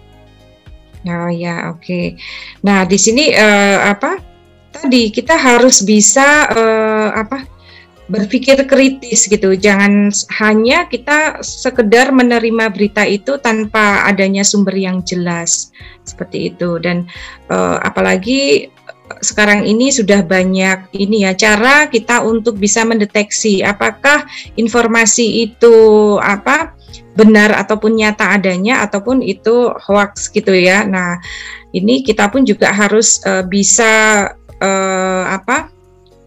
Oh 1.09 1.31
ya 1.33 1.73
oke. 1.73 1.81
Okay. 1.81 2.05
nah 2.61 2.85
di 2.85 2.97
sini 2.97 3.33
uh, 3.33 3.89
apa? 3.89 4.21
Tadi 4.71 5.09
kita 5.09 5.33
harus 5.35 5.81
bisa 5.81 6.47
uh, 6.53 7.09
apa? 7.17 7.41
Berpikir 8.11 8.67
kritis 8.67 9.25
gitu. 9.25 9.55
Jangan 9.55 10.11
hanya 10.43 10.85
kita 10.91 11.39
sekedar 11.41 12.11
menerima 12.11 12.67
berita 12.69 13.07
itu 13.07 13.39
tanpa 13.39 14.03
adanya 14.03 14.43
sumber 14.43 14.75
yang 14.75 14.99
jelas. 15.07 15.71
Seperti 16.03 16.51
itu. 16.53 16.75
Dan 16.77 17.07
uh, 17.47 17.79
apalagi 17.79 18.67
sekarang 19.21 19.69
ini 19.69 19.93
sudah 19.93 20.25
banyak 20.25 20.91
ini 20.97 21.29
ya 21.29 21.37
cara 21.37 21.87
kita 21.87 22.25
untuk 22.25 22.57
bisa 22.57 22.81
mendeteksi 22.81 23.61
apakah 23.61 24.25
informasi 24.57 25.45
itu 25.45 25.73
apa 26.17 26.73
benar 27.13 27.53
ataupun 27.55 28.01
nyata 28.01 28.35
adanya 28.35 28.83
ataupun 28.83 29.21
itu 29.21 29.71
hoax 29.77 30.31
gitu 30.31 30.51
ya. 30.55 30.87
Nah, 30.87 31.19
ini 31.75 32.03
kita 32.03 32.31
pun 32.31 32.43
juga 32.47 32.71
harus 32.71 33.19
uh, 33.23 33.43
bisa 33.43 34.25
uh, 34.59 35.23
apa 35.27 35.71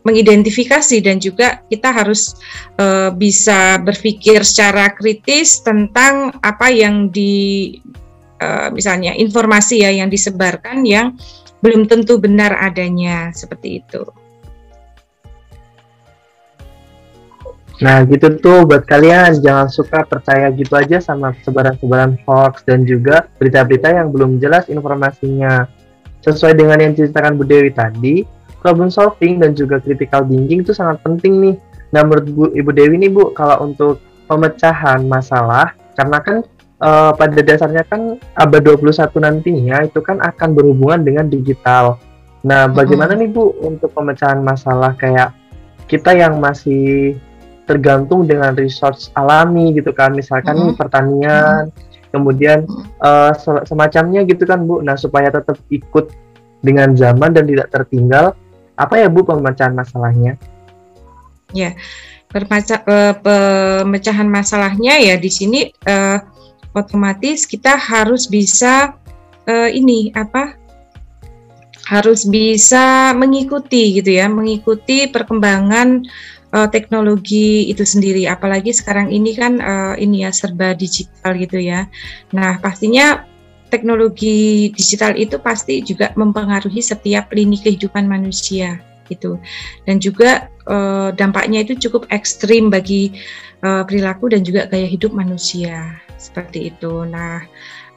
mengidentifikasi 0.04 1.00
dan 1.00 1.16
juga 1.16 1.64
kita 1.72 1.88
harus 1.88 2.36
uh, 2.76 3.08
bisa 3.16 3.80
berpikir 3.80 4.44
secara 4.44 4.92
kritis 4.92 5.64
tentang 5.64 6.36
apa 6.44 6.68
yang 6.68 7.08
di 7.08 7.72
uh, 8.44 8.68
misalnya 8.68 9.16
informasi 9.16 9.80
ya 9.80 9.90
yang 9.96 10.12
disebarkan 10.12 10.84
yang 10.84 11.16
belum 11.64 11.88
tentu 11.88 12.20
benar 12.20 12.52
adanya 12.60 13.32
seperti 13.32 13.80
itu. 13.80 14.04
Nah 17.80 18.04
gitu 18.04 18.36
tuh 18.38 18.68
buat 18.68 18.84
kalian 18.84 19.40
jangan 19.40 19.72
suka 19.72 20.04
percaya 20.04 20.52
gitu 20.52 20.76
aja 20.76 21.00
sama 21.00 21.32
sebaran-sebaran 21.42 22.20
hoax 22.22 22.62
dan 22.68 22.84
juga 22.84 23.26
berita-berita 23.40 23.90
yang 23.96 24.12
belum 24.12 24.38
jelas 24.38 24.68
informasinya. 24.68 25.66
Sesuai 26.22 26.54
dengan 26.54 26.78
yang 26.84 26.92
diceritakan 26.92 27.34
Bu 27.34 27.48
Dewi 27.48 27.72
tadi, 27.72 28.22
problem 28.62 28.92
solving 28.92 29.40
dan 29.42 29.56
juga 29.56 29.80
critical 29.82 30.22
thinking 30.24 30.62
itu 30.62 30.76
sangat 30.76 31.00
penting 31.02 31.40
nih. 31.42 31.56
Nah 31.90 32.06
menurut 32.06 32.26
Bu, 32.30 32.44
Ibu 32.54 32.70
Dewi 32.72 32.94
nih 33.00 33.10
Bu, 33.10 33.34
kalau 33.34 33.60
untuk 33.66 33.98
pemecahan 34.30 35.04
masalah, 35.04 35.74
karena 35.98 36.18
kan 36.22 36.36
uh, 36.84 37.10
pada 37.16 37.40
dasarnya 37.40 37.82
kan 37.88 38.20
abad 38.36 38.60
21 38.60 39.08
nantinya 39.16 39.76
itu 39.88 39.98
kan 40.04 40.20
akan 40.20 40.52
berhubungan 40.52 41.00
dengan 41.00 41.26
digital. 41.32 41.96
Nah, 42.44 42.68
bagaimana 42.68 43.16
mm 43.16 43.24
-hmm. 43.24 43.32
nih 43.32 43.40
Bu 43.40 43.44
untuk 43.64 43.90
pemecahan 43.96 44.44
masalah 44.44 44.92
kayak 45.00 45.32
kita 45.88 46.12
yang 46.12 46.36
masih 46.38 47.16
tergantung 47.64 48.28
dengan 48.28 48.52
resource 48.52 49.08
alami 49.16 49.72
gitu 49.72 49.96
kan, 49.96 50.12
misalkan 50.12 50.52
mm 50.52 50.64
-hmm. 50.68 50.76
pertanian, 50.76 51.62
mm 51.64 51.72
-hmm. 51.72 52.08
kemudian 52.12 52.58
uh, 53.00 53.32
semacamnya 53.64 54.28
gitu 54.28 54.44
kan 54.44 54.68
Bu. 54.68 54.84
Nah, 54.84 55.00
supaya 55.00 55.32
tetap 55.32 55.56
ikut 55.72 56.12
dengan 56.60 56.92
zaman 56.92 57.32
dan 57.32 57.48
tidak 57.48 57.72
tertinggal, 57.72 58.36
apa 58.76 59.00
ya 59.00 59.08
Bu 59.08 59.24
pemecahan 59.24 59.72
masalahnya? 59.72 60.36
Ya, 61.56 61.72
uh, 62.34 63.14
pemecahan 63.14 64.28
masalahnya 64.28 65.00
ya 65.00 65.16
di 65.16 65.30
sini 65.32 65.70
uh, 65.86 66.33
otomatis 66.74 67.46
kita 67.46 67.78
harus 67.78 68.26
bisa 68.26 68.98
uh, 69.46 69.70
ini 69.70 70.10
apa 70.12 70.58
harus 71.84 72.24
bisa 72.24 73.12
mengikuti 73.12 74.00
gitu 74.00 74.16
ya 74.16 74.26
mengikuti 74.26 75.04
perkembangan 75.08 76.04
uh, 76.54 76.68
teknologi 76.70 77.68
itu 77.68 77.84
sendiri. 77.84 78.24
Apalagi 78.30 78.72
sekarang 78.72 79.12
ini 79.12 79.36
kan 79.36 79.60
uh, 79.60 79.94
ini 79.98 80.24
ya 80.24 80.30
serba 80.32 80.72
digital 80.72 81.36
gitu 81.36 81.60
ya. 81.60 81.90
Nah 82.32 82.56
pastinya 82.62 83.26
teknologi 83.68 84.70
digital 84.70 85.18
itu 85.18 85.36
pasti 85.42 85.82
juga 85.82 86.14
mempengaruhi 86.14 86.78
setiap 86.80 87.34
lini 87.34 87.58
kehidupan 87.58 88.06
manusia 88.06 88.80
gitu. 89.10 89.36
Dan 89.84 90.00
juga 90.00 90.48
uh, 90.68 91.10
dampaknya 91.14 91.64
itu 91.64 91.76
cukup 91.88 92.08
ekstrim 92.12 92.68
bagi 92.68 93.14
uh, 93.64 93.82
perilaku 93.84 94.32
dan 94.32 94.44
juga 94.44 94.66
gaya 94.68 94.88
hidup 94.88 95.12
manusia 95.12 95.96
seperti 96.16 96.72
itu. 96.72 97.04
Nah, 97.04 97.44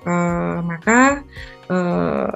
uh, 0.08 0.60
maka 0.64 1.24
uh, 1.72 2.32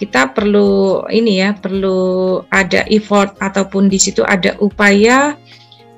kita 0.00 0.32
perlu 0.32 1.04
ini 1.12 1.44
ya, 1.44 1.52
perlu 1.52 2.40
ada 2.48 2.88
effort 2.88 3.36
ataupun 3.40 3.92
di 3.92 4.00
situ 4.00 4.24
ada 4.24 4.56
upaya 4.64 5.36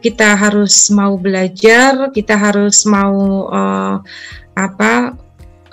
kita 0.03 0.35
harus 0.35 0.91
mau 0.91 1.15
belajar, 1.15 2.11
kita 2.11 2.35
harus 2.35 2.83
mau 2.83 3.47
uh, 3.47 4.03
apa 4.59 5.15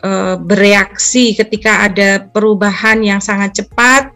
uh, 0.05 0.37
bereaksi 0.37 1.33
ketika 1.33 1.89
ada 1.89 2.29
perubahan 2.29 3.01
yang 3.01 3.17
sangat 3.19 3.65
cepat. 3.65 4.08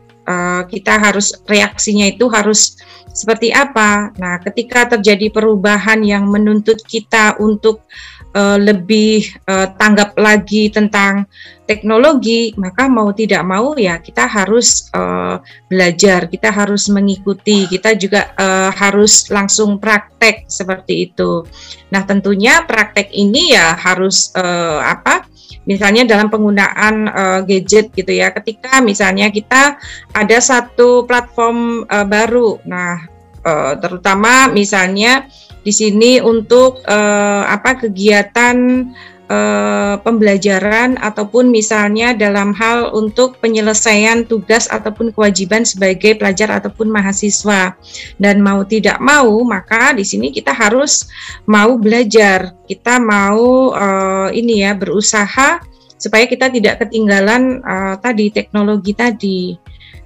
Uh, 0.54 0.64
kita 0.70 1.02
harus 1.02 1.34
reaksinya 1.50 2.06
itu 2.06 2.30
harus 2.30 2.78
seperti 3.10 3.50
apa. 3.50 4.14
Nah, 4.22 4.38
ketika 4.42 4.98
terjadi 4.98 5.34
perubahan 5.34 6.06
yang 6.06 6.30
menuntut 6.30 6.82
kita 6.86 7.42
untuk 7.42 7.86
uh, 8.34 8.58
lebih 8.60 9.30
uh, 9.48 9.72
tanggap 9.78 10.18
lagi 10.18 10.70
tentang 10.74 11.26
teknologi, 11.64 12.52
maka 12.60 12.92
mau 12.92 13.16
tidak 13.16 13.42
mau 13.48 13.72
ya 13.80 13.98
kita 14.04 14.28
harus 14.28 14.92
uh, 14.92 15.40
belajar, 15.72 16.28
kita 16.28 16.52
harus 16.52 16.92
mengikuti, 16.92 17.70
kita 17.72 17.96
juga 17.96 18.36
uh, 18.36 18.70
harus 18.74 19.32
langsung 19.32 19.80
praktek 19.80 20.50
seperti 20.52 21.14
itu. 21.14 21.48
Nah 21.94 22.04
tentunya 22.04 22.68
praktek 22.68 23.10
ini 23.16 23.56
ya 23.56 23.78
harus 23.80 24.34
uh, 24.36 24.84
apa? 24.84 25.30
Misalnya 25.64 26.04
dalam 26.04 26.28
penggunaan 26.28 27.08
uh, 27.08 27.40
gadget 27.48 27.96
gitu 27.96 28.12
ya, 28.12 28.36
ketika 28.36 28.84
misalnya 28.84 29.32
kita 29.32 29.80
ada 30.12 30.38
satu 30.44 31.08
platform 31.08 31.88
uh, 31.88 32.04
baru, 32.04 32.60
nah 32.68 33.00
uh, 33.48 33.72
terutama 33.80 34.52
misalnya 34.52 35.24
di 35.64 35.72
sini 35.72 36.20
untuk 36.20 36.84
uh, 36.86 37.44
apa 37.48 37.80
kegiatan 37.80 38.88
uh, 39.32 39.96
pembelajaran 40.04 41.00
ataupun 41.00 41.50
misalnya 41.50 42.12
dalam 42.12 42.52
hal 42.52 42.92
untuk 42.92 43.40
penyelesaian 43.40 44.28
tugas 44.28 44.68
ataupun 44.68 45.16
kewajiban 45.16 45.64
sebagai 45.64 46.20
pelajar 46.20 46.52
ataupun 46.60 46.92
mahasiswa. 46.92 47.76
Dan 48.20 48.44
mau 48.44 48.68
tidak 48.68 49.00
mau 49.00 49.42
maka 49.48 49.96
di 49.96 50.04
sini 50.04 50.30
kita 50.36 50.52
harus 50.52 51.08
mau 51.48 51.80
belajar. 51.80 52.56
Kita 52.68 53.00
mau 53.00 53.72
uh, 53.72 54.30
ini 54.36 54.64
ya 54.68 54.76
berusaha 54.76 55.64
supaya 55.96 56.28
kita 56.28 56.52
tidak 56.52 56.84
ketinggalan 56.84 57.64
uh, 57.64 57.96
tadi 58.00 58.30
teknologi 58.30 58.92
tadi. 58.92 59.42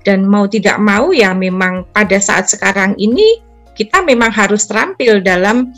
Dan 0.06 0.24
mau 0.24 0.48
tidak 0.48 0.80
mau 0.80 1.12
ya 1.12 1.36
memang 1.36 1.84
pada 1.92 2.16
saat 2.16 2.48
sekarang 2.48 2.96
ini 2.96 3.47
kita 3.78 4.02
memang 4.02 4.34
harus 4.34 4.66
terampil 4.66 5.22
dalam 5.22 5.72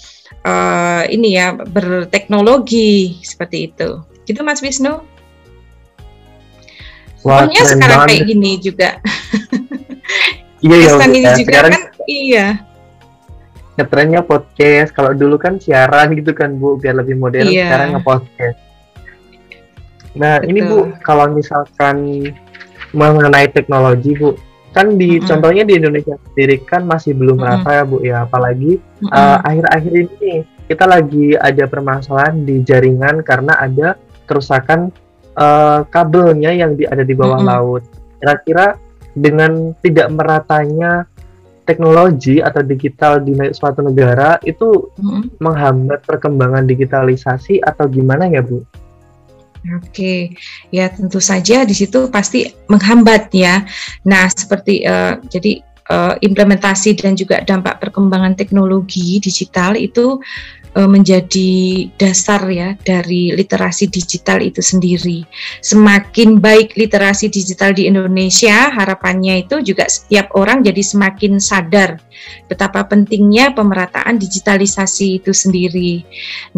uh, 0.48 1.03
ini 1.12 1.36
ya 1.36 1.51
berteknologi 1.53 3.20
seperti 3.20 3.70
itu. 3.70 4.00
Gitu 4.24 4.39
Mas 4.41 4.63
Wisnu? 4.63 5.03
Pokoknya 7.20 7.63
sekarang 7.68 8.00
banget. 8.06 8.10
kayak 8.15 8.24
gini 8.32 8.51
juga. 8.63 8.89
iya 10.65 10.75
iya. 10.79 10.91
ini 11.03 11.20
ya, 11.20 11.36
juga 11.36 11.51
sekarang, 11.51 11.72
kan 11.75 11.84
iya. 12.08 12.48
Ngetrennya 13.75 14.22
podcast. 14.24 14.96
Kalau 14.96 15.12
dulu 15.12 15.36
kan 15.36 15.60
siaran 15.60 16.15
gitu 16.15 16.32
kan 16.32 16.56
Bu, 16.56 16.79
biar 16.79 16.96
lebih 16.96 17.20
modern. 17.20 17.51
Iya. 17.51 17.68
Sekarang 17.68 17.89
nge-podcast. 18.00 18.60
Nah, 20.15 20.39
Betul. 20.39 20.50
ini 20.51 20.60
Bu, 20.63 20.79
kalau 21.03 21.25
misalkan 21.36 21.96
mengenai 22.96 23.51
teknologi 23.51 24.15
Bu, 24.15 24.39
kan 24.69 24.95
di 24.95 25.17
mm 25.17 25.19
-hmm. 25.19 25.27
contohnya 25.27 25.63
di 25.65 25.73
Indonesia 25.81 26.15
sendiri 26.29 26.61
kan 26.61 26.85
masih 26.85 27.17
belum 27.17 27.41
merata 27.41 27.65
mm 27.65 27.65
-hmm. 27.65 27.77
ya 27.77 27.83
Bu 27.89 27.97
ya, 28.05 28.17
apalagi 28.25 28.71
mm 28.77 29.07
-hmm. 29.07 29.11
uh, 29.13 29.38
akhir-akhir 29.41 29.93
ini 29.93 30.33
kita 30.69 30.85
lagi 30.85 31.33
ada 31.33 31.65
permasalahan 31.65 32.45
di 32.45 32.61
jaringan 32.61 33.25
karena 33.25 33.57
ada 33.57 33.97
kerusakan 34.29 34.93
uh, 35.33 35.81
kabelnya 35.89 36.53
yang 36.53 36.77
di, 36.77 36.85
ada 36.85 37.01
di 37.01 37.17
bawah 37.17 37.41
mm 37.41 37.45
-hmm. 37.45 37.51
laut. 37.51 37.83
Kira-kira 38.21 38.65
dengan 39.17 39.73
tidak 39.81 40.07
meratanya 40.13 41.09
teknologi 41.65 42.41
atau 42.41 42.61
digital 42.61 43.21
di 43.25 43.33
suatu 43.53 43.81
negara 43.81 44.38
itu 44.45 44.93
mm 44.93 45.01
-hmm. 45.01 45.21
menghambat 45.41 46.05
perkembangan 46.05 46.69
digitalisasi 46.69 47.61
atau 47.65 47.89
gimana 47.89 48.29
ya 48.29 48.45
Bu? 48.45 48.61
Oke, 49.59 50.39
ya 50.71 50.87
tentu 50.87 51.19
saja 51.19 51.67
di 51.67 51.75
situ 51.75 52.07
pasti 52.07 52.47
menghambat 52.71 53.27
ya. 53.35 53.67
Nah, 54.07 54.31
seperti 54.31 54.87
uh, 54.87 55.19
jadi 55.27 55.59
uh, 55.91 56.15
implementasi 56.23 56.95
dan 56.95 57.17
juga 57.19 57.43
dampak 57.43 57.83
perkembangan 57.83 58.39
teknologi 58.39 59.19
digital 59.19 59.75
itu 59.75 60.23
menjadi 60.77 61.89
dasar 61.97 62.45
ya 62.49 62.77
dari 62.85 63.33
literasi 63.33 63.89
digital 63.89 64.43
itu 64.43 64.61
sendiri. 64.61 65.25
Semakin 65.65 66.38
baik 66.38 66.77
literasi 66.77 67.31
digital 67.31 67.73
di 67.73 67.89
Indonesia, 67.89 68.69
harapannya 68.69 69.47
itu 69.47 69.65
juga 69.65 69.89
setiap 69.89 70.29
orang 70.38 70.61
jadi 70.61 70.81
semakin 70.83 71.41
sadar 71.41 71.97
betapa 72.51 72.83
pentingnya 72.85 73.55
pemerataan 73.55 74.19
digitalisasi 74.19 75.23
itu 75.23 75.31
sendiri. 75.31 76.03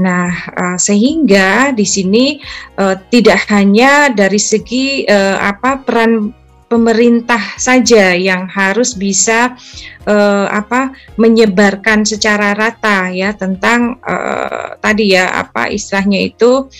Nah, 0.01 0.34
uh, 0.58 0.77
sehingga 0.77 1.72
di 1.72 1.86
sini 1.86 2.41
uh, 2.82 2.98
tidak 3.08 3.48
hanya 3.53 4.10
dari 4.12 4.41
segi 4.41 5.03
apa 5.12 5.84
peran 5.84 6.41
pemerintah 6.72 7.60
saja 7.60 8.16
yang 8.16 8.48
harus 8.48 8.96
bisa 8.96 9.60
uh, 10.08 10.48
apa 10.48 10.96
menyebarkan 11.20 12.08
secara 12.08 12.56
rata 12.56 13.12
ya 13.12 13.36
tentang 13.36 14.00
uh, 14.08 14.80
tadi 14.80 15.12
ya 15.12 15.28
apa 15.36 15.68
istilahnya 15.68 16.32
itu 16.32 16.72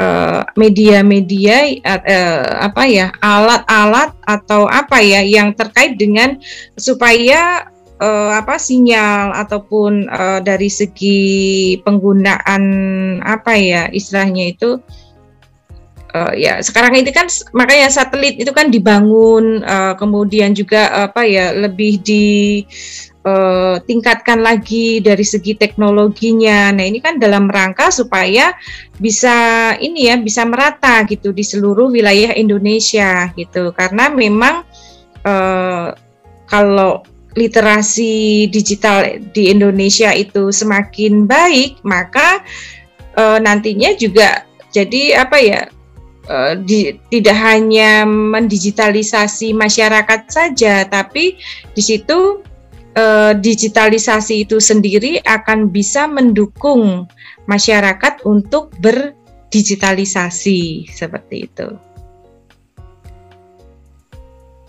eh, 0.00 0.42
media-media 0.56 1.80
uh, 1.84 2.02
uh, 2.04 2.44
apa 2.68 2.82
ya 2.84 3.06
alat-alat 3.20 4.12
atau 4.28 4.68
apa 4.68 5.00
ya 5.00 5.24
yang 5.24 5.56
terkait 5.56 5.96
dengan 5.96 6.36
supaya 6.76 7.68
uh, 8.00 8.32
apa 8.36 8.56
sinyal 8.56 9.36
ataupun 9.36 10.08
uh, 10.08 10.40
dari 10.40 10.72
segi 10.72 11.20
penggunaan 11.84 12.64
apa 13.20 13.52
ya 13.56 13.82
istilahnya 13.92 14.56
itu 14.56 14.80
uh, 16.14 16.32
ya 16.34 16.58
sekarang 16.60 16.98
ini 16.98 17.10
kan 17.14 17.26
makanya 17.54 17.88
satelit 17.90 18.38
itu 18.38 18.50
kan 18.50 18.68
dibangun 18.68 19.62
uh, 19.62 19.94
kemudian 19.96 20.52
juga 20.52 21.10
apa 21.10 21.26
ya 21.26 21.54
lebih 21.54 22.02
di 22.02 22.26
uh, 23.24 23.76
lagi 24.40 25.00
dari 25.00 25.24
segi 25.24 25.56
teknologinya. 25.56 26.72
Nah, 26.72 26.84
ini 26.84 26.98
kan 27.02 27.20
dalam 27.20 27.48
rangka 27.50 27.92
supaya 27.92 28.54
bisa 28.96 29.76
ini 29.80 30.08
ya 30.08 30.16
bisa 30.20 30.44
merata 30.48 31.04
gitu 31.04 31.32
di 31.32 31.44
seluruh 31.44 31.92
wilayah 31.92 32.32
Indonesia 32.36 33.28
gitu. 33.36 33.72
Karena 33.76 34.08
memang 34.08 34.64
uh, 35.24 35.92
kalau 36.48 37.04
literasi 37.38 38.46
digital 38.50 39.22
di 39.30 39.54
Indonesia 39.54 40.10
itu 40.10 40.50
semakin 40.50 41.30
baik, 41.30 41.78
maka 41.86 42.42
uh, 43.14 43.38
nantinya 43.38 43.94
juga 43.94 44.42
jadi 44.74 45.22
apa 45.22 45.38
ya 45.38 45.62
uh, 46.28 46.54
di, 46.58 47.00
tidak 47.08 47.38
hanya 47.38 48.04
mendigitalisasi 48.04 49.56
masyarakat 49.56 50.20
saja, 50.28 50.84
tapi 50.84 51.40
di 51.72 51.82
situ 51.82 52.44
uh, 52.98 53.32
digitalisasi 53.36 54.48
itu 54.48 54.60
sendiri 54.60 55.20
akan 55.24 55.70
bisa 55.70 56.06
mendukung 56.10 57.06
masyarakat 57.46 58.26
untuk 58.26 58.74
berdigitalisasi 58.82 60.90
seperti 60.90 61.48
itu. 61.48 61.68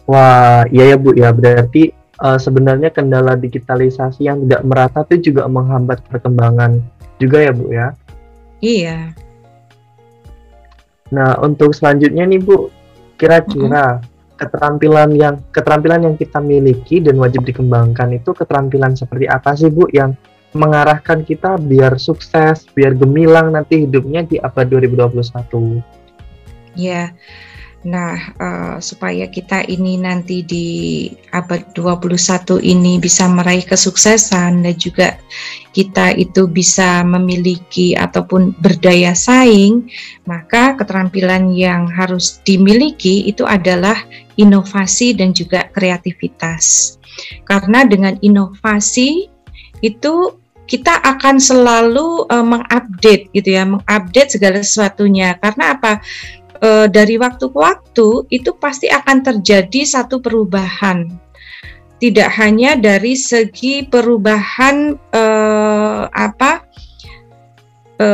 Wah, 0.10 0.68
iya 0.70 0.92
ya 0.92 0.98
Bu 1.00 1.16
ya, 1.16 1.32
berarti 1.32 1.96
uh, 2.20 2.36
sebenarnya 2.36 2.92
kendala 2.92 3.40
digitalisasi 3.40 4.28
yang 4.28 4.44
tidak 4.44 4.62
merata 4.68 5.08
itu 5.08 5.32
juga 5.32 5.48
menghambat 5.48 6.04
perkembangan 6.12 6.84
juga 7.22 7.38
ya 7.40 7.52
Bu 7.56 7.72
ya. 7.72 7.96
Iya. 8.60 9.16
Nah, 11.12 11.40
untuk 11.44 11.76
selanjutnya 11.76 12.24
nih 12.24 12.40
Bu, 12.40 12.72
kira-kira 13.20 14.00
mm-hmm. 14.00 14.36
keterampilan 14.40 15.10
yang 15.14 15.36
keterampilan 15.52 16.02
yang 16.08 16.16
kita 16.16 16.40
miliki 16.40 17.04
dan 17.04 17.20
wajib 17.20 17.44
dikembangkan 17.44 18.16
itu 18.16 18.32
keterampilan 18.32 18.96
seperti 18.96 19.28
apa 19.28 19.54
sih 19.54 19.70
Bu 19.70 19.92
yang 19.92 20.16
mengarahkan 20.52 21.24
kita 21.24 21.56
biar 21.56 21.96
sukses, 21.96 22.68
biar 22.76 22.96
gemilang 22.96 23.56
nanti 23.56 23.88
hidupnya 23.88 24.28
di 24.28 24.36
abad 24.36 24.68
2021? 24.68 25.80
Ya. 26.76 27.16
Nah, 27.82 28.14
uh, 28.38 28.78
supaya 28.78 29.26
kita 29.26 29.66
ini 29.66 29.98
nanti 29.98 30.46
di 30.46 30.68
abad 31.34 31.74
21 31.74 32.62
ini 32.62 33.02
bisa 33.02 33.26
meraih 33.26 33.66
kesuksesan 33.66 34.62
dan 34.62 34.76
juga 34.78 35.18
kita 35.74 36.14
itu 36.14 36.46
bisa 36.46 37.02
memiliki 37.02 37.98
ataupun 37.98 38.54
berdaya 38.62 39.18
saing, 39.18 39.90
maka 40.30 40.78
keterampilan 40.78 41.58
yang 41.58 41.90
harus 41.90 42.38
dimiliki 42.46 43.26
itu 43.26 43.50
adalah 43.50 43.98
inovasi 44.38 45.18
dan 45.18 45.34
juga 45.34 45.66
kreativitas. 45.74 46.98
Karena 47.50 47.82
dengan 47.82 48.14
inovasi 48.22 49.26
itu 49.82 50.38
kita 50.72 51.04
akan 51.04 51.36
selalu 51.36 52.32
uh, 52.32 52.46
mengupdate 52.48 53.28
gitu 53.36 53.60
ya, 53.60 53.68
mengupdate 53.68 54.40
segala 54.40 54.64
sesuatunya. 54.64 55.36
Karena 55.44 55.76
apa? 55.76 56.00
E, 56.62 56.88
dari 56.88 57.18
waktu 57.18 57.50
ke 57.50 57.58
waktu 57.58 58.08
itu 58.30 58.54
pasti 58.56 58.88
akan 58.88 59.26
terjadi 59.26 59.82
satu 59.84 60.22
perubahan. 60.22 61.10
Tidak 62.02 62.30
hanya 62.42 62.78
dari 62.78 63.14
segi 63.14 63.86
perubahan 63.86 64.96
e, 64.96 65.24
apa 66.10 66.66
e, 67.98 68.08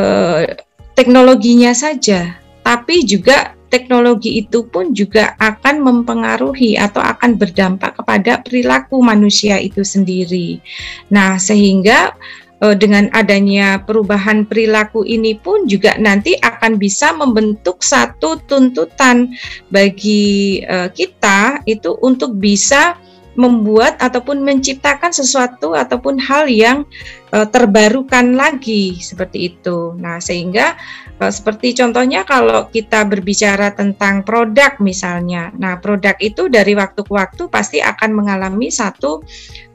teknologinya 0.96 1.76
saja, 1.76 2.40
tapi 2.64 3.04
juga 3.04 3.56
teknologi 3.68 4.40
itu 4.40 4.64
pun 4.68 4.96
juga 4.96 5.36
akan 5.40 5.84
mempengaruhi 5.84 6.80
atau 6.80 7.04
akan 7.04 7.36
berdampak 7.36 8.00
kepada 8.00 8.40
perilaku 8.42 9.04
manusia 9.04 9.60
itu 9.60 9.84
sendiri. 9.84 10.64
Nah, 11.12 11.36
sehingga 11.36 12.16
dengan 12.58 13.06
adanya 13.14 13.86
perubahan 13.86 14.42
perilaku 14.50 15.06
ini 15.06 15.38
pun 15.38 15.70
juga 15.70 15.94
nanti 16.02 16.34
akan 16.42 16.82
bisa 16.82 17.14
membentuk 17.14 17.86
satu 17.86 18.42
tuntutan 18.50 19.30
bagi 19.70 20.66
uh, 20.66 20.90
kita 20.90 21.62
itu 21.70 21.94
untuk 22.02 22.34
bisa 22.42 22.98
membuat 23.38 24.02
ataupun 24.02 24.42
menciptakan 24.42 25.14
sesuatu 25.14 25.78
ataupun 25.78 26.18
hal 26.18 26.50
yang 26.50 26.90
uh, 27.32 27.48
terbarukan 27.48 28.36
lagi 28.36 29.00
seperti 29.00 29.56
itu. 29.56 29.96
Nah, 30.00 30.20
sehingga 30.24 30.78
uh, 31.20 31.32
seperti 31.32 31.76
contohnya 31.76 32.24
kalau 32.24 32.68
kita 32.72 33.04
berbicara 33.04 33.74
tentang 33.76 34.24
produk 34.24 34.80
misalnya. 34.80 35.52
Nah, 35.56 35.80
produk 35.80 36.16
itu 36.24 36.48
dari 36.48 36.74
waktu 36.78 37.02
ke 37.04 37.12
waktu 37.12 37.44
pasti 37.52 37.80
akan 37.84 38.16
mengalami 38.16 38.72
satu 38.72 39.24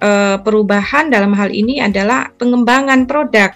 uh, 0.00 0.36
perubahan 0.40 1.12
dalam 1.12 1.32
hal 1.36 1.52
ini 1.52 1.82
adalah 1.82 2.32
pengembangan 2.36 3.04
produk. 3.04 3.52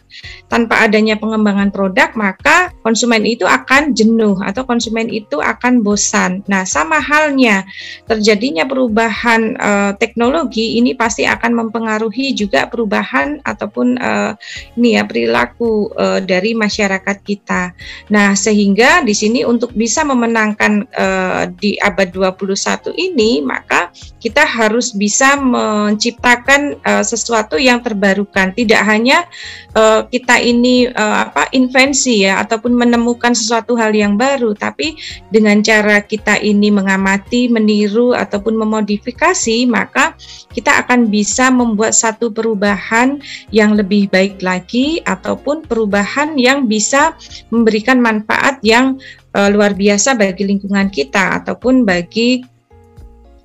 Tanpa 0.47 0.87
adanya 0.87 1.19
pengembangan 1.19 1.75
produk, 1.75 2.15
maka 2.15 2.71
konsumen 2.87 3.27
itu 3.27 3.43
akan 3.43 3.93
jenuh 3.93 4.39
atau 4.39 4.63
konsumen 4.63 5.11
itu 5.11 5.43
akan 5.43 5.83
bosan. 5.83 6.47
Nah, 6.47 6.63
sama 6.63 7.03
halnya 7.03 7.67
terjadinya 8.07 8.63
perubahan 8.63 9.59
teknologi 9.99 10.79
ini 10.79 10.95
pasti 10.95 11.27
akan 11.27 11.67
mempengaruhi 11.67 12.31
juga 12.33 12.71
perubahan 12.71 13.43
ataupun 13.43 13.86
uh, 13.95 14.35
ini 14.75 14.99
ya 14.99 15.07
perilaku 15.07 15.95
uh, 15.95 16.19
dari 16.19 16.59
masyarakat 16.59 17.23
kita. 17.23 17.71
Nah, 18.11 18.35
sehingga 18.35 19.07
di 19.07 19.15
sini 19.15 19.47
untuk 19.47 19.71
bisa 19.79 20.03
memenangkan 20.03 20.91
uh, 20.91 21.47
di 21.55 21.79
abad 21.79 22.11
21 22.11 22.91
ini, 22.99 23.39
maka 23.47 23.95
kita 24.19 24.43
harus 24.43 24.91
bisa 24.91 25.39
menciptakan 25.39 26.83
uh, 26.83 27.07
sesuatu 27.07 27.55
yang 27.55 27.79
terbarukan. 27.79 28.51
Tidak 28.51 28.83
hanya 28.83 29.31
uh, 29.79 30.03
kita 30.11 30.43
ini 30.43 30.91
uh, 30.91 31.31
apa 31.31 31.47
invensi 31.55 32.27
ya 32.27 32.43
ataupun 32.43 32.75
menemukan 32.75 33.37
sesuatu 33.37 33.79
hal 33.79 33.95
yang 33.95 34.19
baru, 34.19 34.57
tapi 34.59 34.99
dengan 35.31 35.63
cara 35.63 36.03
kita 36.03 36.43
ini 36.43 36.73
mengamati, 36.73 37.47
meniru 37.53 38.17
ataupun 38.17 38.57
memodifikasi, 38.57 39.69
maka 39.69 40.17
kita 40.57 40.83
akan 40.83 41.13
bisa 41.13 41.53
membuat 41.53 41.93
satu 41.93 42.33
perubahan 42.33 43.21
yang 43.53 43.76
lebih 43.77 44.09
baik 44.09 44.41
lagi 44.41 45.05
ataupun 45.05 45.69
perubahan 45.69 46.35
yang 46.41 46.65
bisa 46.65 47.13
memberikan 47.53 48.01
manfaat 48.01 48.59
yang 48.65 48.97
uh, 49.37 49.49
luar 49.53 49.77
biasa 49.77 50.17
bagi 50.17 50.49
lingkungan 50.49 50.89
kita 50.89 51.45
ataupun 51.45 51.85
bagi 51.85 52.41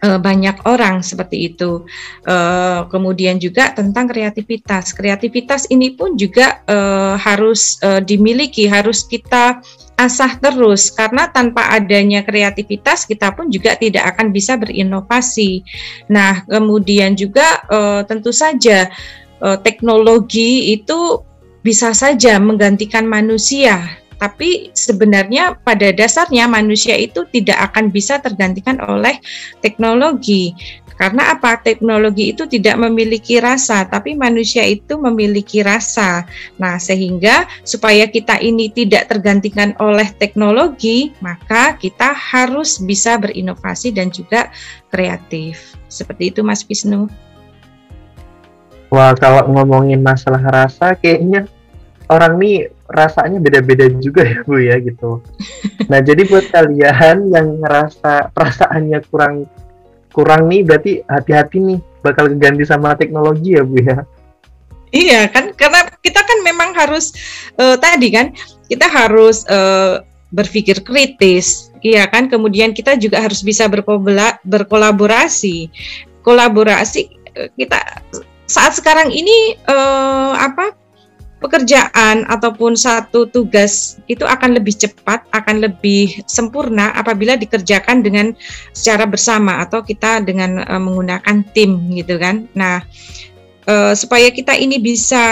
uh, 0.02 0.16
banyak 0.18 0.64
orang 0.64 1.04
seperti 1.04 1.52
itu. 1.52 1.84
Uh, 2.24 2.88
kemudian 2.88 3.38
juga 3.38 3.76
tentang 3.76 4.08
kreativitas. 4.08 4.96
Kreativitas 4.96 5.68
ini 5.68 5.92
pun 5.92 6.16
juga 6.16 6.64
harus 7.20 7.78
dimiliki, 8.08 8.66
harus 8.66 9.04
kita 9.04 9.60
asah 10.02 10.34
terus 10.42 10.90
karena 10.90 11.30
tanpa 11.30 11.70
adanya 11.78 12.26
kreativitas 12.26 13.06
kita 13.06 13.30
pun 13.38 13.54
juga 13.54 13.78
tidak 13.78 14.18
akan 14.18 14.34
bisa 14.34 14.58
berinovasi. 14.58 15.62
Nah, 16.10 16.42
kemudian 16.50 17.14
juga 17.14 17.62
tentu 18.10 18.34
saja 18.34 18.90
uh, 19.42 19.58
teknologi 19.60 20.74
itu 20.74 21.22
bisa 21.62 21.94
saja 21.94 22.42
menggantikan 22.42 23.06
manusia 23.06 24.02
tapi 24.22 24.70
sebenarnya 24.78 25.58
pada 25.66 25.90
dasarnya 25.90 26.46
manusia 26.46 26.94
itu 26.94 27.26
tidak 27.34 27.74
akan 27.74 27.90
bisa 27.90 28.22
tergantikan 28.22 28.78
oleh 28.86 29.18
teknologi. 29.66 30.54
Karena 30.94 31.34
apa? 31.34 31.58
Teknologi 31.58 32.30
itu 32.30 32.46
tidak 32.46 32.78
memiliki 32.78 33.42
rasa, 33.42 33.90
tapi 33.90 34.14
manusia 34.14 34.62
itu 34.62 35.02
memiliki 35.02 35.66
rasa. 35.66 36.30
Nah, 36.62 36.78
sehingga 36.78 37.50
supaya 37.66 38.06
kita 38.06 38.38
ini 38.38 38.70
tidak 38.70 39.10
tergantikan 39.10 39.74
oleh 39.82 40.06
teknologi, 40.22 41.10
maka 41.26 41.74
kita 41.82 42.14
harus 42.14 42.78
bisa 42.78 43.18
berinovasi 43.18 43.90
dan 43.90 44.14
juga 44.14 44.54
kreatif. 44.94 45.74
Seperti 45.90 46.30
itu, 46.30 46.46
Mas 46.46 46.62
Wisnu. 46.70 47.10
Wah, 48.92 49.16
kalau 49.16 49.48
ngomongin 49.48 50.04
masalah 50.04 50.44
rasa, 50.44 51.00
kayaknya 51.00 51.48
orang 52.12 52.36
nih 52.44 52.68
rasanya 52.92 53.40
beda-beda 53.40 53.88
juga 54.04 54.28
ya 54.28 54.44
Bu 54.44 54.60
ya 54.60 54.76
gitu. 54.84 55.24
Nah 55.88 56.04
jadi 56.04 56.28
buat 56.28 56.52
kalian 56.52 57.32
yang 57.32 57.64
ngerasa 57.64 58.36
perasaannya 58.36 59.00
kurang 59.08 59.48
kurang 60.12 60.52
nih 60.52 60.68
berarti 60.68 61.00
hati-hati 61.08 61.58
nih 61.64 61.80
bakal 62.04 62.28
diganti 62.28 62.68
sama 62.68 63.00
teknologi 63.00 63.56
ya 63.56 63.64
Bu 63.64 63.80
ya. 63.80 64.04
Iya 64.92 65.32
kan 65.32 65.56
karena 65.56 65.88
kita 66.04 66.20
kan 66.20 66.44
memang 66.44 66.76
harus 66.76 67.16
uh, 67.56 67.80
tadi 67.80 68.12
kan 68.12 68.36
kita 68.68 68.92
harus 68.92 69.48
uh, 69.48 70.04
berpikir 70.36 70.84
kritis, 70.84 71.72
iya 71.80 72.08
kan. 72.12 72.28
Kemudian 72.28 72.76
kita 72.76 73.00
juga 73.00 73.24
harus 73.24 73.40
bisa 73.40 73.72
berkolaborasi. 74.44 75.72
Kolaborasi 76.28 77.02
uh, 77.40 77.48
kita 77.56 77.80
saat 78.52 78.76
sekarang 78.76 79.16
ini 79.16 79.56
uh, 79.72 80.36
apa 80.36 80.76
pekerjaan 81.42 82.28
ataupun 82.30 82.78
satu 82.78 83.26
tugas 83.32 83.98
itu 84.12 84.28
akan 84.28 84.60
lebih 84.60 84.78
cepat, 84.78 85.26
akan 85.34 85.64
lebih 85.64 86.22
sempurna 86.30 86.94
apabila 86.94 87.40
dikerjakan 87.40 88.04
dengan 88.04 88.36
secara 88.76 89.10
bersama 89.10 89.64
atau 89.64 89.82
kita 89.82 90.22
dengan 90.22 90.62
uh, 90.68 90.82
menggunakan 90.84 91.42
tim 91.56 91.90
gitu 91.96 92.20
kan. 92.20 92.46
Nah, 92.54 92.84
uh, 93.72 93.96
supaya 93.98 94.30
kita 94.30 94.54
ini 94.54 94.78
bisa 94.78 95.24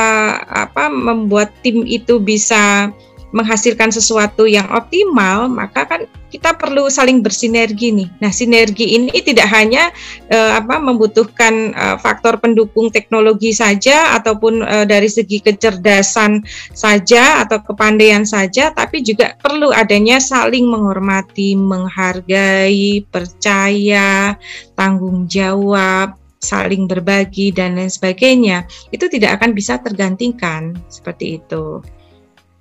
apa 0.47 0.89
membuat 0.89 1.53
tim 1.61 1.85
itu 1.85 2.17
bisa 2.17 2.89
menghasilkan 3.29 3.93
sesuatu 3.93 4.49
yang 4.49 4.65
optimal, 4.73 5.45
maka 5.45 5.85
kan 5.85 6.01
kita 6.29 6.53
perlu 6.53 6.89
saling 6.93 7.25
bersinergi 7.25 7.89
nih. 7.89 8.09
Nah, 8.21 8.29
sinergi 8.29 8.97
ini 8.97 9.09
tidak 9.21 9.49
hanya 9.49 9.89
uh, 10.29 10.61
apa 10.61 10.77
membutuhkan 10.77 11.73
uh, 11.73 11.97
faktor 11.97 12.37
pendukung 12.37 12.93
teknologi 12.93 13.49
saja 13.49 14.13
ataupun 14.17 14.61
uh, 14.61 14.85
dari 14.85 15.09
segi 15.09 15.41
kecerdasan 15.41 16.45
saja 16.73 17.41
atau 17.45 17.61
kepandaian 17.65 18.25
saja, 18.25 18.69
tapi 18.73 19.01
juga 19.01 19.33
perlu 19.41 19.73
adanya 19.73 20.21
saling 20.21 20.69
menghormati, 20.69 21.57
menghargai, 21.57 23.05
percaya, 23.09 24.37
tanggung 24.77 25.25
jawab, 25.25 26.13
saling 26.39 26.85
berbagi 26.85 27.51
dan 27.51 27.75
lain 27.75 27.89
sebagainya. 27.89 28.69
Itu 28.93 29.09
tidak 29.09 29.41
akan 29.41 29.57
bisa 29.57 29.81
tergantikan 29.81 30.77
seperti 30.93 31.41
itu. 31.41 31.81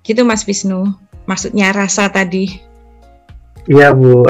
Gitu 0.03 0.21
Mas 0.23 0.47
Wisnu, 0.47 0.95
maksudnya 1.29 1.71
rasa 1.75 2.09
tadi. 2.09 2.59
Iya 3.69 3.93
Bu, 3.93 4.25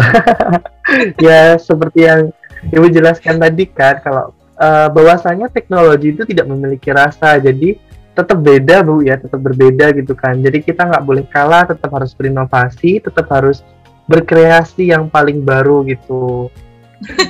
ya 1.25 1.55
seperti 1.55 2.03
yang 2.03 2.33
Ibu 2.59 2.91
jelaskan 2.91 3.39
tadi 3.39 3.71
kan, 3.71 4.03
kalau 4.03 4.35
uh, 4.59 4.91
bahwasanya 4.91 5.47
teknologi 5.47 6.11
itu 6.11 6.27
tidak 6.27 6.51
memiliki 6.51 6.91
rasa, 6.91 7.39
jadi 7.39 7.79
tetap 8.11 8.35
beda 8.43 8.83
Bu 8.83 8.99
ya, 8.99 9.15
tetap 9.15 9.39
berbeda 9.39 9.95
gitu 9.95 10.11
kan. 10.11 10.35
Jadi 10.43 10.59
kita 10.59 10.83
nggak 10.83 11.05
boleh 11.07 11.23
kalah, 11.31 11.63
tetap 11.63 11.87
harus 11.95 12.11
berinovasi, 12.11 12.99
tetap 12.99 13.31
harus 13.31 13.63
berkreasi 14.11 14.91
yang 14.91 15.07
paling 15.07 15.39
baru 15.39 15.87
gitu. 15.87 16.51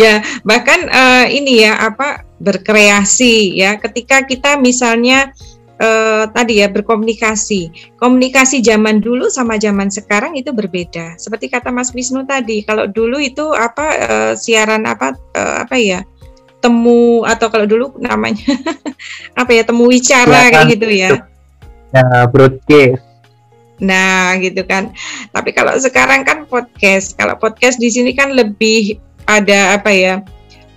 ya 0.00 0.24
bahkan 0.40 0.88
uh, 0.88 1.26
ini 1.28 1.68
ya 1.68 1.76
apa 1.90 2.24
berkreasi 2.40 3.60
ya 3.60 3.76
ketika 3.76 4.24
kita 4.24 4.56
misalnya 4.56 5.36
uh, 5.80 6.24
tadi 6.30 6.60
ya 6.60 6.68
berkomunikasi. 6.68 7.92
Komunikasi 7.96 8.60
zaman 8.60 9.00
dulu 9.00 9.32
sama 9.32 9.56
zaman 9.56 9.88
sekarang 9.88 10.36
itu 10.36 10.52
berbeda. 10.52 11.16
Seperti 11.16 11.48
kata 11.48 11.72
Mas 11.72 11.90
Wisnu 11.96 12.28
tadi, 12.28 12.62
kalau 12.62 12.86
dulu 12.86 13.18
itu 13.18 13.50
apa 13.56 13.86
uh, 13.98 14.32
siaran 14.36 14.86
apa 14.86 15.16
uh, 15.34 15.64
apa 15.64 15.76
ya? 15.80 16.00
temu 16.60 17.24
atau 17.24 17.48
kalau 17.48 17.64
dulu 17.64 17.96
namanya 17.96 18.44
apa 19.40 19.48
ya 19.48 19.64
temu 19.64 19.88
wicara 19.88 20.28
ya, 20.28 20.52
kayak 20.52 20.68
gitu 20.76 20.88
ya. 20.92 21.10
Ya, 21.90 22.28
broadcast. 22.28 23.02
Nah, 23.80 24.36
gitu 24.38 24.62
kan. 24.68 24.92
Tapi 25.32 25.50
kalau 25.56 25.74
sekarang 25.80 26.22
kan 26.22 26.44
podcast. 26.46 27.16
Kalau 27.16 27.34
podcast 27.40 27.80
di 27.80 27.88
sini 27.88 28.12
kan 28.12 28.36
lebih 28.36 29.00
ada 29.24 29.80
apa 29.80 29.90
ya? 29.90 30.14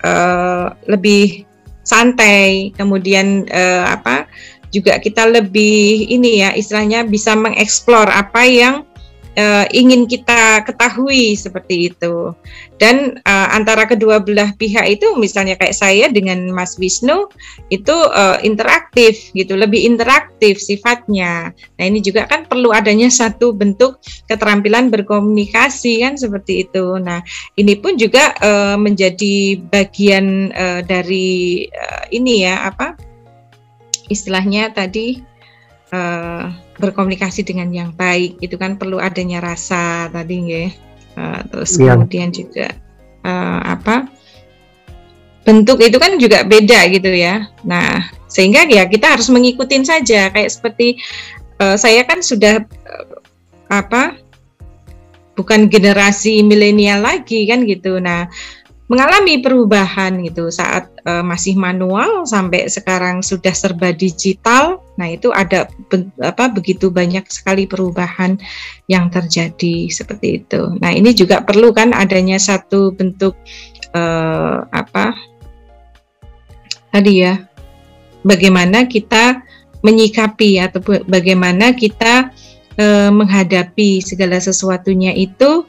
Uh, 0.04 0.72
lebih 0.88 1.44
santai, 1.84 2.72
kemudian 2.80 3.46
uh, 3.52 3.92
apa? 3.92 4.26
Juga 4.74 4.98
kita 4.98 5.30
lebih 5.30 6.10
ini 6.10 6.42
ya 6.42 6.50
istilahnya 6.58 7.06
bisa 7.06 7.38
mengeksplor 7.38 8.10
apa 8.10 8.42
yang 8.42 8.76
uh, 9.38 9.66
ingin 9.74 10.06
kita 10.06 10.66
ketahui 10.66 11.38
seperti 11.38 11.94
itu. 11.94 12.34
Dan 12.78 13.16
uh, 13.24 13.48
antara 13.54 13.88
kedua 13.88 14.20
belah 14.20 14.52
pihak 14.60 15.00
itu 15.00 15.16
misalnya 15.16 15.56
kayak 15.56 15.78
saya 15.78 16.06
dengan 16.12 16.52
Mas 16.52 16.76
Wisnu 16.76 17.32
itu 17.72 17.94
uh, 17.94 18.38
interaktif 18.44 19.32
gitu, 19.32 19.56
lebih 19.56 19.88
interaktif 19.88 20.60
sifatnya. 20.60 21.54
Nah, 21.80 21.84
ini 21.86 22.04
juga 22.04 22.28
kan 22.28 22.44
perlu 22.44 22.76
adanya 22.76 23.08
satu 23.08 23.56
bentuk 23.56 24.02
keterampilan 24.28 24.92
berkomunikasi 24.92 26.04
kan 26.04 26.14
seperti 26.20 26.68
itu. 26.68 27.00
Nah, 27.00 27.24
ini 27.56 27.78
pun 27.80 27.96
juga 27.96 28.36
uh, 28.42 28.76
menjadi 28.76 29.64
bagian 29.72 30.52
uh, 30.52 30.82
dari 30.84 31.64
uh, 31.72 32.04
ini 32.12 32.44
ya 32.44 32.68
apa? 32.68 33.00
Istilahnya 34.12 34.74
tadi 34.74 35.22
uh, 35.94 36.52
berkomunikasi 36.80 37.46
dengan 37.46 37.70
yang 37.70 37.90
baik 37.94 38.42
itu 38.42 38.58
kan 38.58 38.76
perlu 38.76 38.98
adanya 39.00 39.40
rasa 39.40 40.10
tadi 40.10 40.38
ya 40.44 40.66
uh, 41.18 41.40
terus 41.48 41.78
ya. 41.78 41.94
kemudian 41.94 42.34
juga 42.34 42.74
uh, 43.24 43.62
apa 43.78 44.10
bentuk 45.44 45.84
itu 45.84 46.00
kan 46.00 46.16
juga 46.16 46.48
beda 46.48 46.88
gitu 46.88 47.12
ya. 47.12 47.52
Nah 47.68 48.08
sehingga 48.32 48.66
ya 48.66 48.88
kita 48.88 49.20
harus 49.20 49.28
mengikuti 49.28 49.78
saja 49.84 50.32
kayak 50.32 50.50
seperti 50.50 50.98
uh, 51.60 51.76
saya 51.76 52.08
kan 52.08 52.24
sudah 52.24 52.64
uh, 52.64 53.20
apa 53.68 54.18
bukan 55.36 55.68
generasi 55.68 56.42
milenial 56.42 57.04
lagi 57.04 57.44
kan 57.46 57.68
gitu. 57.68 58.00
Nah 58.00 58.32
mengalami 58.92 59.40
perubahan 59.40 60.20
gitu 60.28 60.52
saat 60.52 60.92
uh, 61.08 61.24
masih 61.24 61.56
manual 61.56 62.28
sampai 62.28 62.68
sekarang 62.68 63.24
sudah 63.24 63.56
serba 63.56 63.96
digital. 63.96 64.84
Nah, 65.00 65.08
itu 65.08 65.32
ada 65.32 65.72
be 65.88 66.04
apa 66.20 66.52
begitu 66.52 66.92
banyak 66.92 67.24
sekali 67.32 67.64
perubahan 67.64 68.36
yang 68.92 69.08
terjadi 69.08 69.88
seperti 69.88 70.44
itu. 70.44 70.76
Nah, 70.84 70.92
ini 70.92 71.16
juga 71.16 71.42
perlu 71.42 71.72
kan 71.72 71.96
adanya 71.96 72.36
satu 72.36 72.92
bentuk 72.92 73.40
uh, 73.96 74.68
apa 74.70 75.16
tadi 76.94 77.26
ya 77.26 77.40
bagaimana 78.22 78.86
kita 78.86 79.42
menyikapi 79.84 80.62
atau 80.62 80.80
bagaimana 81.10 81.74
kita 81.74 82.30
uh, 82.78 83.12
menghadapi 83.12 84.00
segala 84.00 84.38
sesuatunya 84.40 85.12
itu 85.18 85.66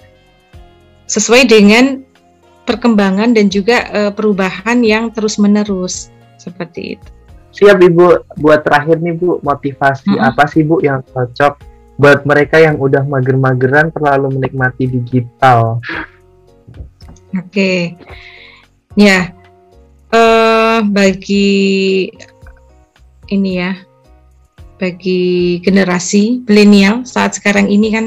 sesuai 1.09 1.48
dengan 1.48 2.05
perkembangan 2.64 3.37
dan 3.37 3.53
juga 3.53 3.88
uh, 3.92 4.12
perubahan 4.12 4.81
yang 4.81 5.12
terus-menerus 5.12 6.09
seperti 6.40 6.98
itu. 6.98 7.09
Siap 7.55 7.79
Ibu, 7.79 8.35
buat 8.42 8.66
terakhir 8.66 8.98
nih 8.98 9.14
Bu, 9.14 9.38
motivasi 9.38 10.18
hmm. 10.18 10.27
apa 10.27 10.44
sih 10.50 10.66
Bu 10.66 10.83
yang 10.83 11.07
cocok 11.07 11.62
buat 11.94 12.27
mereka 12.27 12.59
yang 12.59 12.74
udah 12.83 13.07
mager-mageran 13.07 13.94
terlalu 13.94 14.35
menikmati 14.35 14.90
digital? 14.90 15.79
Oke, 17.35 17.46
okay. 17.50 17.81
ya 18.98 19.31
uh, 20.11 20.83
bagi 20.83 22.11
ini 23.31 23.50
ya, 23.62 23.79
bagi 24.83 25.62
generasi 25.62 26.42
milenial 26.50 27.07
saat 27.07 27.38
sekarang 27.38 27.70
ini 27.70 27.94
kan 27.94 28.07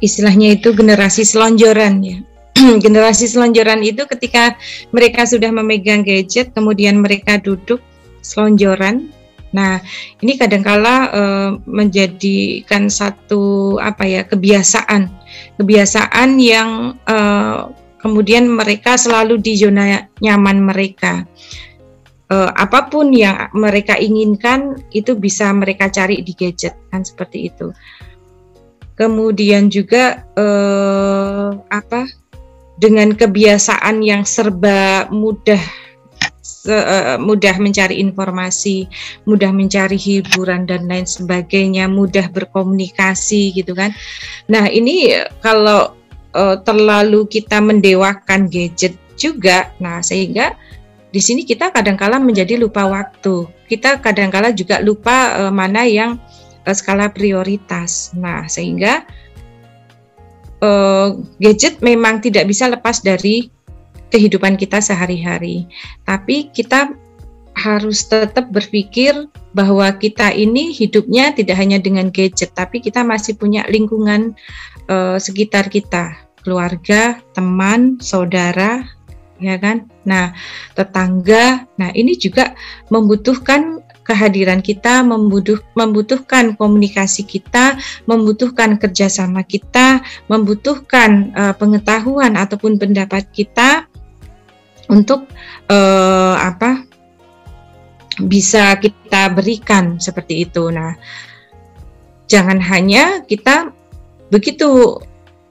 istilahnya 0.00 0.56
itu 0.56 0.72
generasi 0.72 1.24
selonjoran 1.24 2.00
ya 2.04 2.18
generasi 2.84 3.28
selonjoran 3.28 3.84
itu 3.84 4.08
ketika 4.08 4.56
mereka 4.90 5.28
sudah 5.28 5.52
memegang 5.52 6.00
gadget, 6.00 6.56
kemudian 6.56 7.00
mereka 7.00 7.36
duduk 7.36 7.80
selonjoran. 8.24 9.12
Nah, 9.54 9.80
ini 10.20 10.36
kadangkala 10.36 10.94
e, 11.12 11.22
menjadikan 11.64 12.92
satu 12.92 13.76
apa 13.80 14.04
ya 14.04 14.22
kebiasaan, 14.26 15.08
kebiasaan 15.56 16.30
yang 16.36 16.98
e, 17.06 17.18
kemudian 18.00 18.50
mereka 18.50 19.00
selalu 19.00 19.40
di 19.40 19.56
zona 19.56 20.08
nyaman 20.20 20.60
mereka. 20.60 21.24
E, 22.28 22.36
apa 22.36 22.90
pun 22.90 23.14
yang 23.14 23.48
mereka 23.56 23.96
inginkan 23.96 24.76
itu 24.92 25.16
bisa 25.16 25.48
mereka 25.56 25.88
cari 25.88 26.20
di 26.20 26.36
gadget 26.36 26.76
kan 26.92 27.00
seperti 27.06 27.48
itu. 27.48 27.72
Kemudian 28.96 29.68
juga 29.68 30.24
eh, 30.32 31.48
apa 31.52 32.08
dengan 32.76 33.16
kebiasaan 33.16 34.04
yang 34.04 34.28
serba 34.28 35.08
mudah 35.08 35.60
uh, 36.68 37.16
mudah 37.16 37.56
mencari 37.56 38.02
informasi, 38.02 38.90
mudah 39.24 39.50
mencari 39.54 39.96
hiburan 39.96 40.66
dan 40.68 40.90
lain 40.90 41.06
sebagainya, 41.06 41.86
mudah 41.86 42.28
berkomunikasi 42.30 43.56
gitu 43.56 43.72
kan. 43.72 43.94
Nah, 44.50 44.68
ini 44.68 45.14
kalau 45.40 45.94
uh, 46.34 46.56
terlalu 46.62 47.24
kita 47.30 47.62
mendewakan 47.62 48.50
gadget 48.50 48.98
juga, 49.16 49.72
nah 49.80 50.04
sehingga 50.04 50.52
di 51.08 51.20
sini 51.22 51.48
kita 51.48 51.72
kadangkala 51.72 52.20
menjadi 52.20 52.60
lupa 52.60 52.84
waktu. 52.84 53.48
Kita 53.66 53.98
kadangkala 54.04 54.52
juga 54.52 54.78
lupa 54.84 55.48
uh, 55.48 55.52
mana 55.54 55.88
yang 55.88 56.20
uh, 56.68 56.74
skala 56.76 57.08
prioritas. 57.08 58.12
Nah, 58.12 58.44
sehingga 58.50 59.06
uh, 60.62 61.16
gadget 61.42 61.80
memang 61.84 62.20
tidak 62.20 62.48
bisa 62.48 62.70
lepas 62.70 63.00
dari 63.02 63.50
kehidupan 64.10 64.54
kita 64.56 64.78
sehari-hari. 64.78 65.66
Tapi 66.06 66.52
kita 66.54 66.94
harus 67.56 68.04
tetap 68.04 68.52
berpikir 68.52 69.16
bahwa 69.56 69.88
kita 69.96 70.28
ini 70.36 70.76
hidupnya 70.76 71.32
tidak 71.32 71.56
hanya 71.56 71.80
dengan 71.80 72.12
gadget, 72.12 72.52
tapi 72.52 72.84
kita 72.84 73.00
masih 73.00 73.32
punya 73.40 73.64
lingkungan 73.72 74.36
uh, 74.92 75.16
sekitar 75.16 75.72
kita, 75.72 76.12
keluarga, 76.44 77.16
teman, 77.32 77.96
saudara, 77.96 78.84
ya 79.40 79.56
kan? 79.56 79.88
Nah, 80.04 80.36
tetangga. 80.76 81.64
Nah, 81.80 81.90
ini 81.96 82.20
juga 82.20 82.52
membutuhkan 82.92 83.80
kehadiran 84.06 84.62
kita 84.62 85.02
membutuh, 85.02 85.58
membutuhkan 85.74 86.54
komunikasi 86.54 87.26
kita, 87.26 87.74
membutuhkan 88.06 88.78
kerjasama 88.78 89.42
kita, 89.42 90.00
membutuhkan 90.30 91.34
uh, 91.34 91.54
pengetahuan 91.58 92.38
ataupun 92.38 92.78
pendapat 92.78 93.26
kita 93.34 93.90
untuk 94.86 95.26
uh, 95.66 96.38
apa 96.38 96.86
bisa 98.22 98.78
kita 98.78 99.28
berikan 99.34 99.98
seperti 99.98 100.46
itu. 100.46 100.70
Nah, 100.70 100.94
jangan 102.30 102.62
hanya 102.62 103.26
kita 103.26 103.74
begitu 104.30 105.02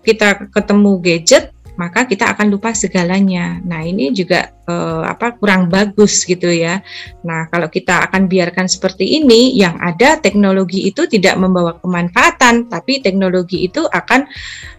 kita 0.03 0.51
ketemu 0.51 0.91
gadget 1.01 1.54
maka 1.75 2.07
kita 2.07 2.31
akan 2.35 2.51
lupa 2.51 2.71
segalanya. 2.71 3.59
Nah, 3.63 3.83
ini 3.83 4.11
juga 4.11 4.51
eh, 4.51 5.03
apa 5.05 5.35
kurang 5.35 5.67
bagus 5.67 6.23
gitu 6.23 6.47
ya. 6.51 6.79
Nah, 7.23 7.47
kalau 7.51 7.67
kita 7.67 8.07
akan 8.09 8.27
biarkan 8.27 8.67
seperti 8.67 9.21
ini, 9.21 9.55
yang 9.55 9.75
ada 9.79 10.19
teknologi 10.19 10.87
itu 10.87 11.07
tidak 11.07 11.35
membawa 11.39 11.77
kemanfaatan, 11.79 12.71
tapi 12.71 13.03
teknologi 13.03 13.67
itu 13.67 13.87
akan 13.87 14.27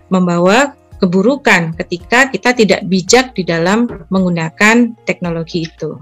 membawa 0.09 0.75
keburukan 0.97 1.77
ketika 1.77 2.33
kita 2.33 2.57
tidak 2.57 2.81
bijak 2.89 3.37
di 3.37 3.45
dalam 3.45 3.85
menggunakan 4.09 4.97
teknologi 5.05 5.69
itu. 5.69 5.97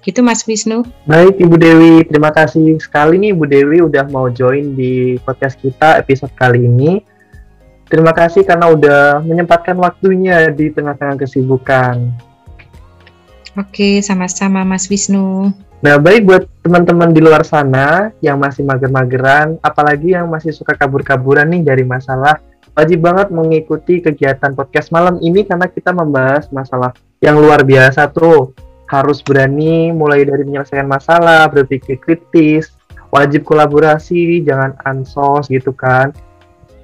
Gitu 0.00 0.24
Mas 0.24 0.48
Wisnu. 0.48 0.80
Baik 1.04 1.36
Ibu 1.36 1.56
Dewi, 1.60 1.92
terima 2.08 2.32
kasih 2.32 2.80
sekali 2.80 3.20
nih 3.20 3.36
Ibu 3.36 3.44
Dewi 3.44 3.78
udah 3.84 4.08
mau 4.08 4.32
join 4.32 4.72
di 4.72 5.20
podcast 5.20 5.60
kita 5.60 6.00
episode 6.00 6.32
kali 6.40 6.64
ini. 6.64 7.04
Terima 7.90 8.14
kasih 8.14 8.46
karena 8.46 8.70
udah 8.70 9.18
menyempatkan 9.26 9.74
waktunya 9.74 10.46
di 10.54 10.70
tengah-tengah 10.70 11.26
kesibukan. 11.26 12.06
Oke, 13.58 13.98
sama-sama 13.98 14.62
Mas 14.62 14.86
Wisnu. 14.86 15.50
Nah, 15.82 15.98
baik 15.98 16.22
buat 16.22 16.46
teman-teman 16.62 17.10
di 17.10 17.18
luar 17.18 17.42
sana 17.42 18.14
yang 18.22 18.38
masih 18.38 18.62
mager-mageran, 18.62 19.58
apalagi 19.58 20.14
yang 20.14 20.30
masih 20.30 20.54
suka 20.54 20.78
kabur-kaburan 20.78 21.50
nih 21.50 21.66
dari 21.66 21.82
masalah, 21.82 22.38
wajib 22.78 23.02
banget 23.02 23.34
mengikuti 23.34 23.98
kegiatan 23.98 24.54
podcast 24.54 24.94
malam 24.94 25.18
ini 25.18 25.42
karena 25.42 25.66
kita 25.66 25.90
membahas 25.90 26.46
masalah 26.54 26.94
yang 27.18 27.42
luar 27.42 27.66
biasa 27.66 28.06
tuh. 28.14 28.54
Harus 28.86 29.18
berani 29.18 29.90
mulai 29.90 30.22
dari 30.22 30.46
menyelesaikan 30.46 30.86
masalah, 30.86 31.50
berpikir 31.50 31.98
kritis, 31.98 32.70
wajib 33.10 33.42
kolaborasi, 33.42 34.46
jangan 34.46 34.78
ansos 34.86 35.50
gitu 35.50 35.74
kan 35.74 36.14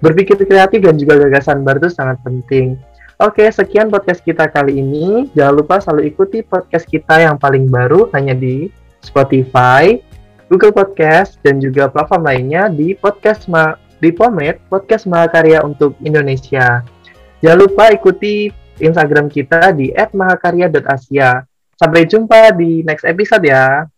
Berpikir 0.04 0.36
kreatif 0.36 0.84
dan 0.84 1.00
juga 1.00 1.16
gagasan 1.16 1.64
baru 1.64 1.80
itu 1.86 1.90
sangat 1.92 2.20
penting. 2.20 2.76
Oke, 3.16 3.48
sekian 3.48 3.88
podcast 3.88 4.20
kita 4.20 4.44
kali 4.52 4.76
ini. 4.76 5.32
Jangan 5.32 5.54
lupa 5.56 5.80
selalu 5.80 6.12
ikuti 6.12 6.44
podcast 6.44 6.84
kita 6.84 7.24
yang 7.24 7.40
paling 7.40 7.64
baru 7.64 8.12
hanya 8.12 8.36
di 8.36 8.68
Spotify, 9.00 9.96
Google 10.52 10.76
Podcast, 10.76 11.40
dan 11.40 11.56
juga 11.56 11.88
platform 11.88 12.28
lainnya 12.28 12.68
di 12.68 12.92
podcast 12.92 13.48
Ma 13.48 13.72
di 14.04 14.12
Pomet 14.12 14.60
Podcast 14.68 15.08
Mahakarya 15.08 15.64
untuk 15.64 15.96
Indonesia. 16.04 16.84
Jangan 17.40 17.58
lupa 17.64 17.88
ikuti 17.88 18.52
Instagram 18.84 19.32
kita 19.32 19.72
di 19.72 19.96
@mahakarya.asia. 19.96 21.40
Sampai 21.76 22.04
jumpa 22.04 22.52
di 22.52 22.84
next 22.84 23.08
episode 23.08 23.48
ya. 23.48 23.88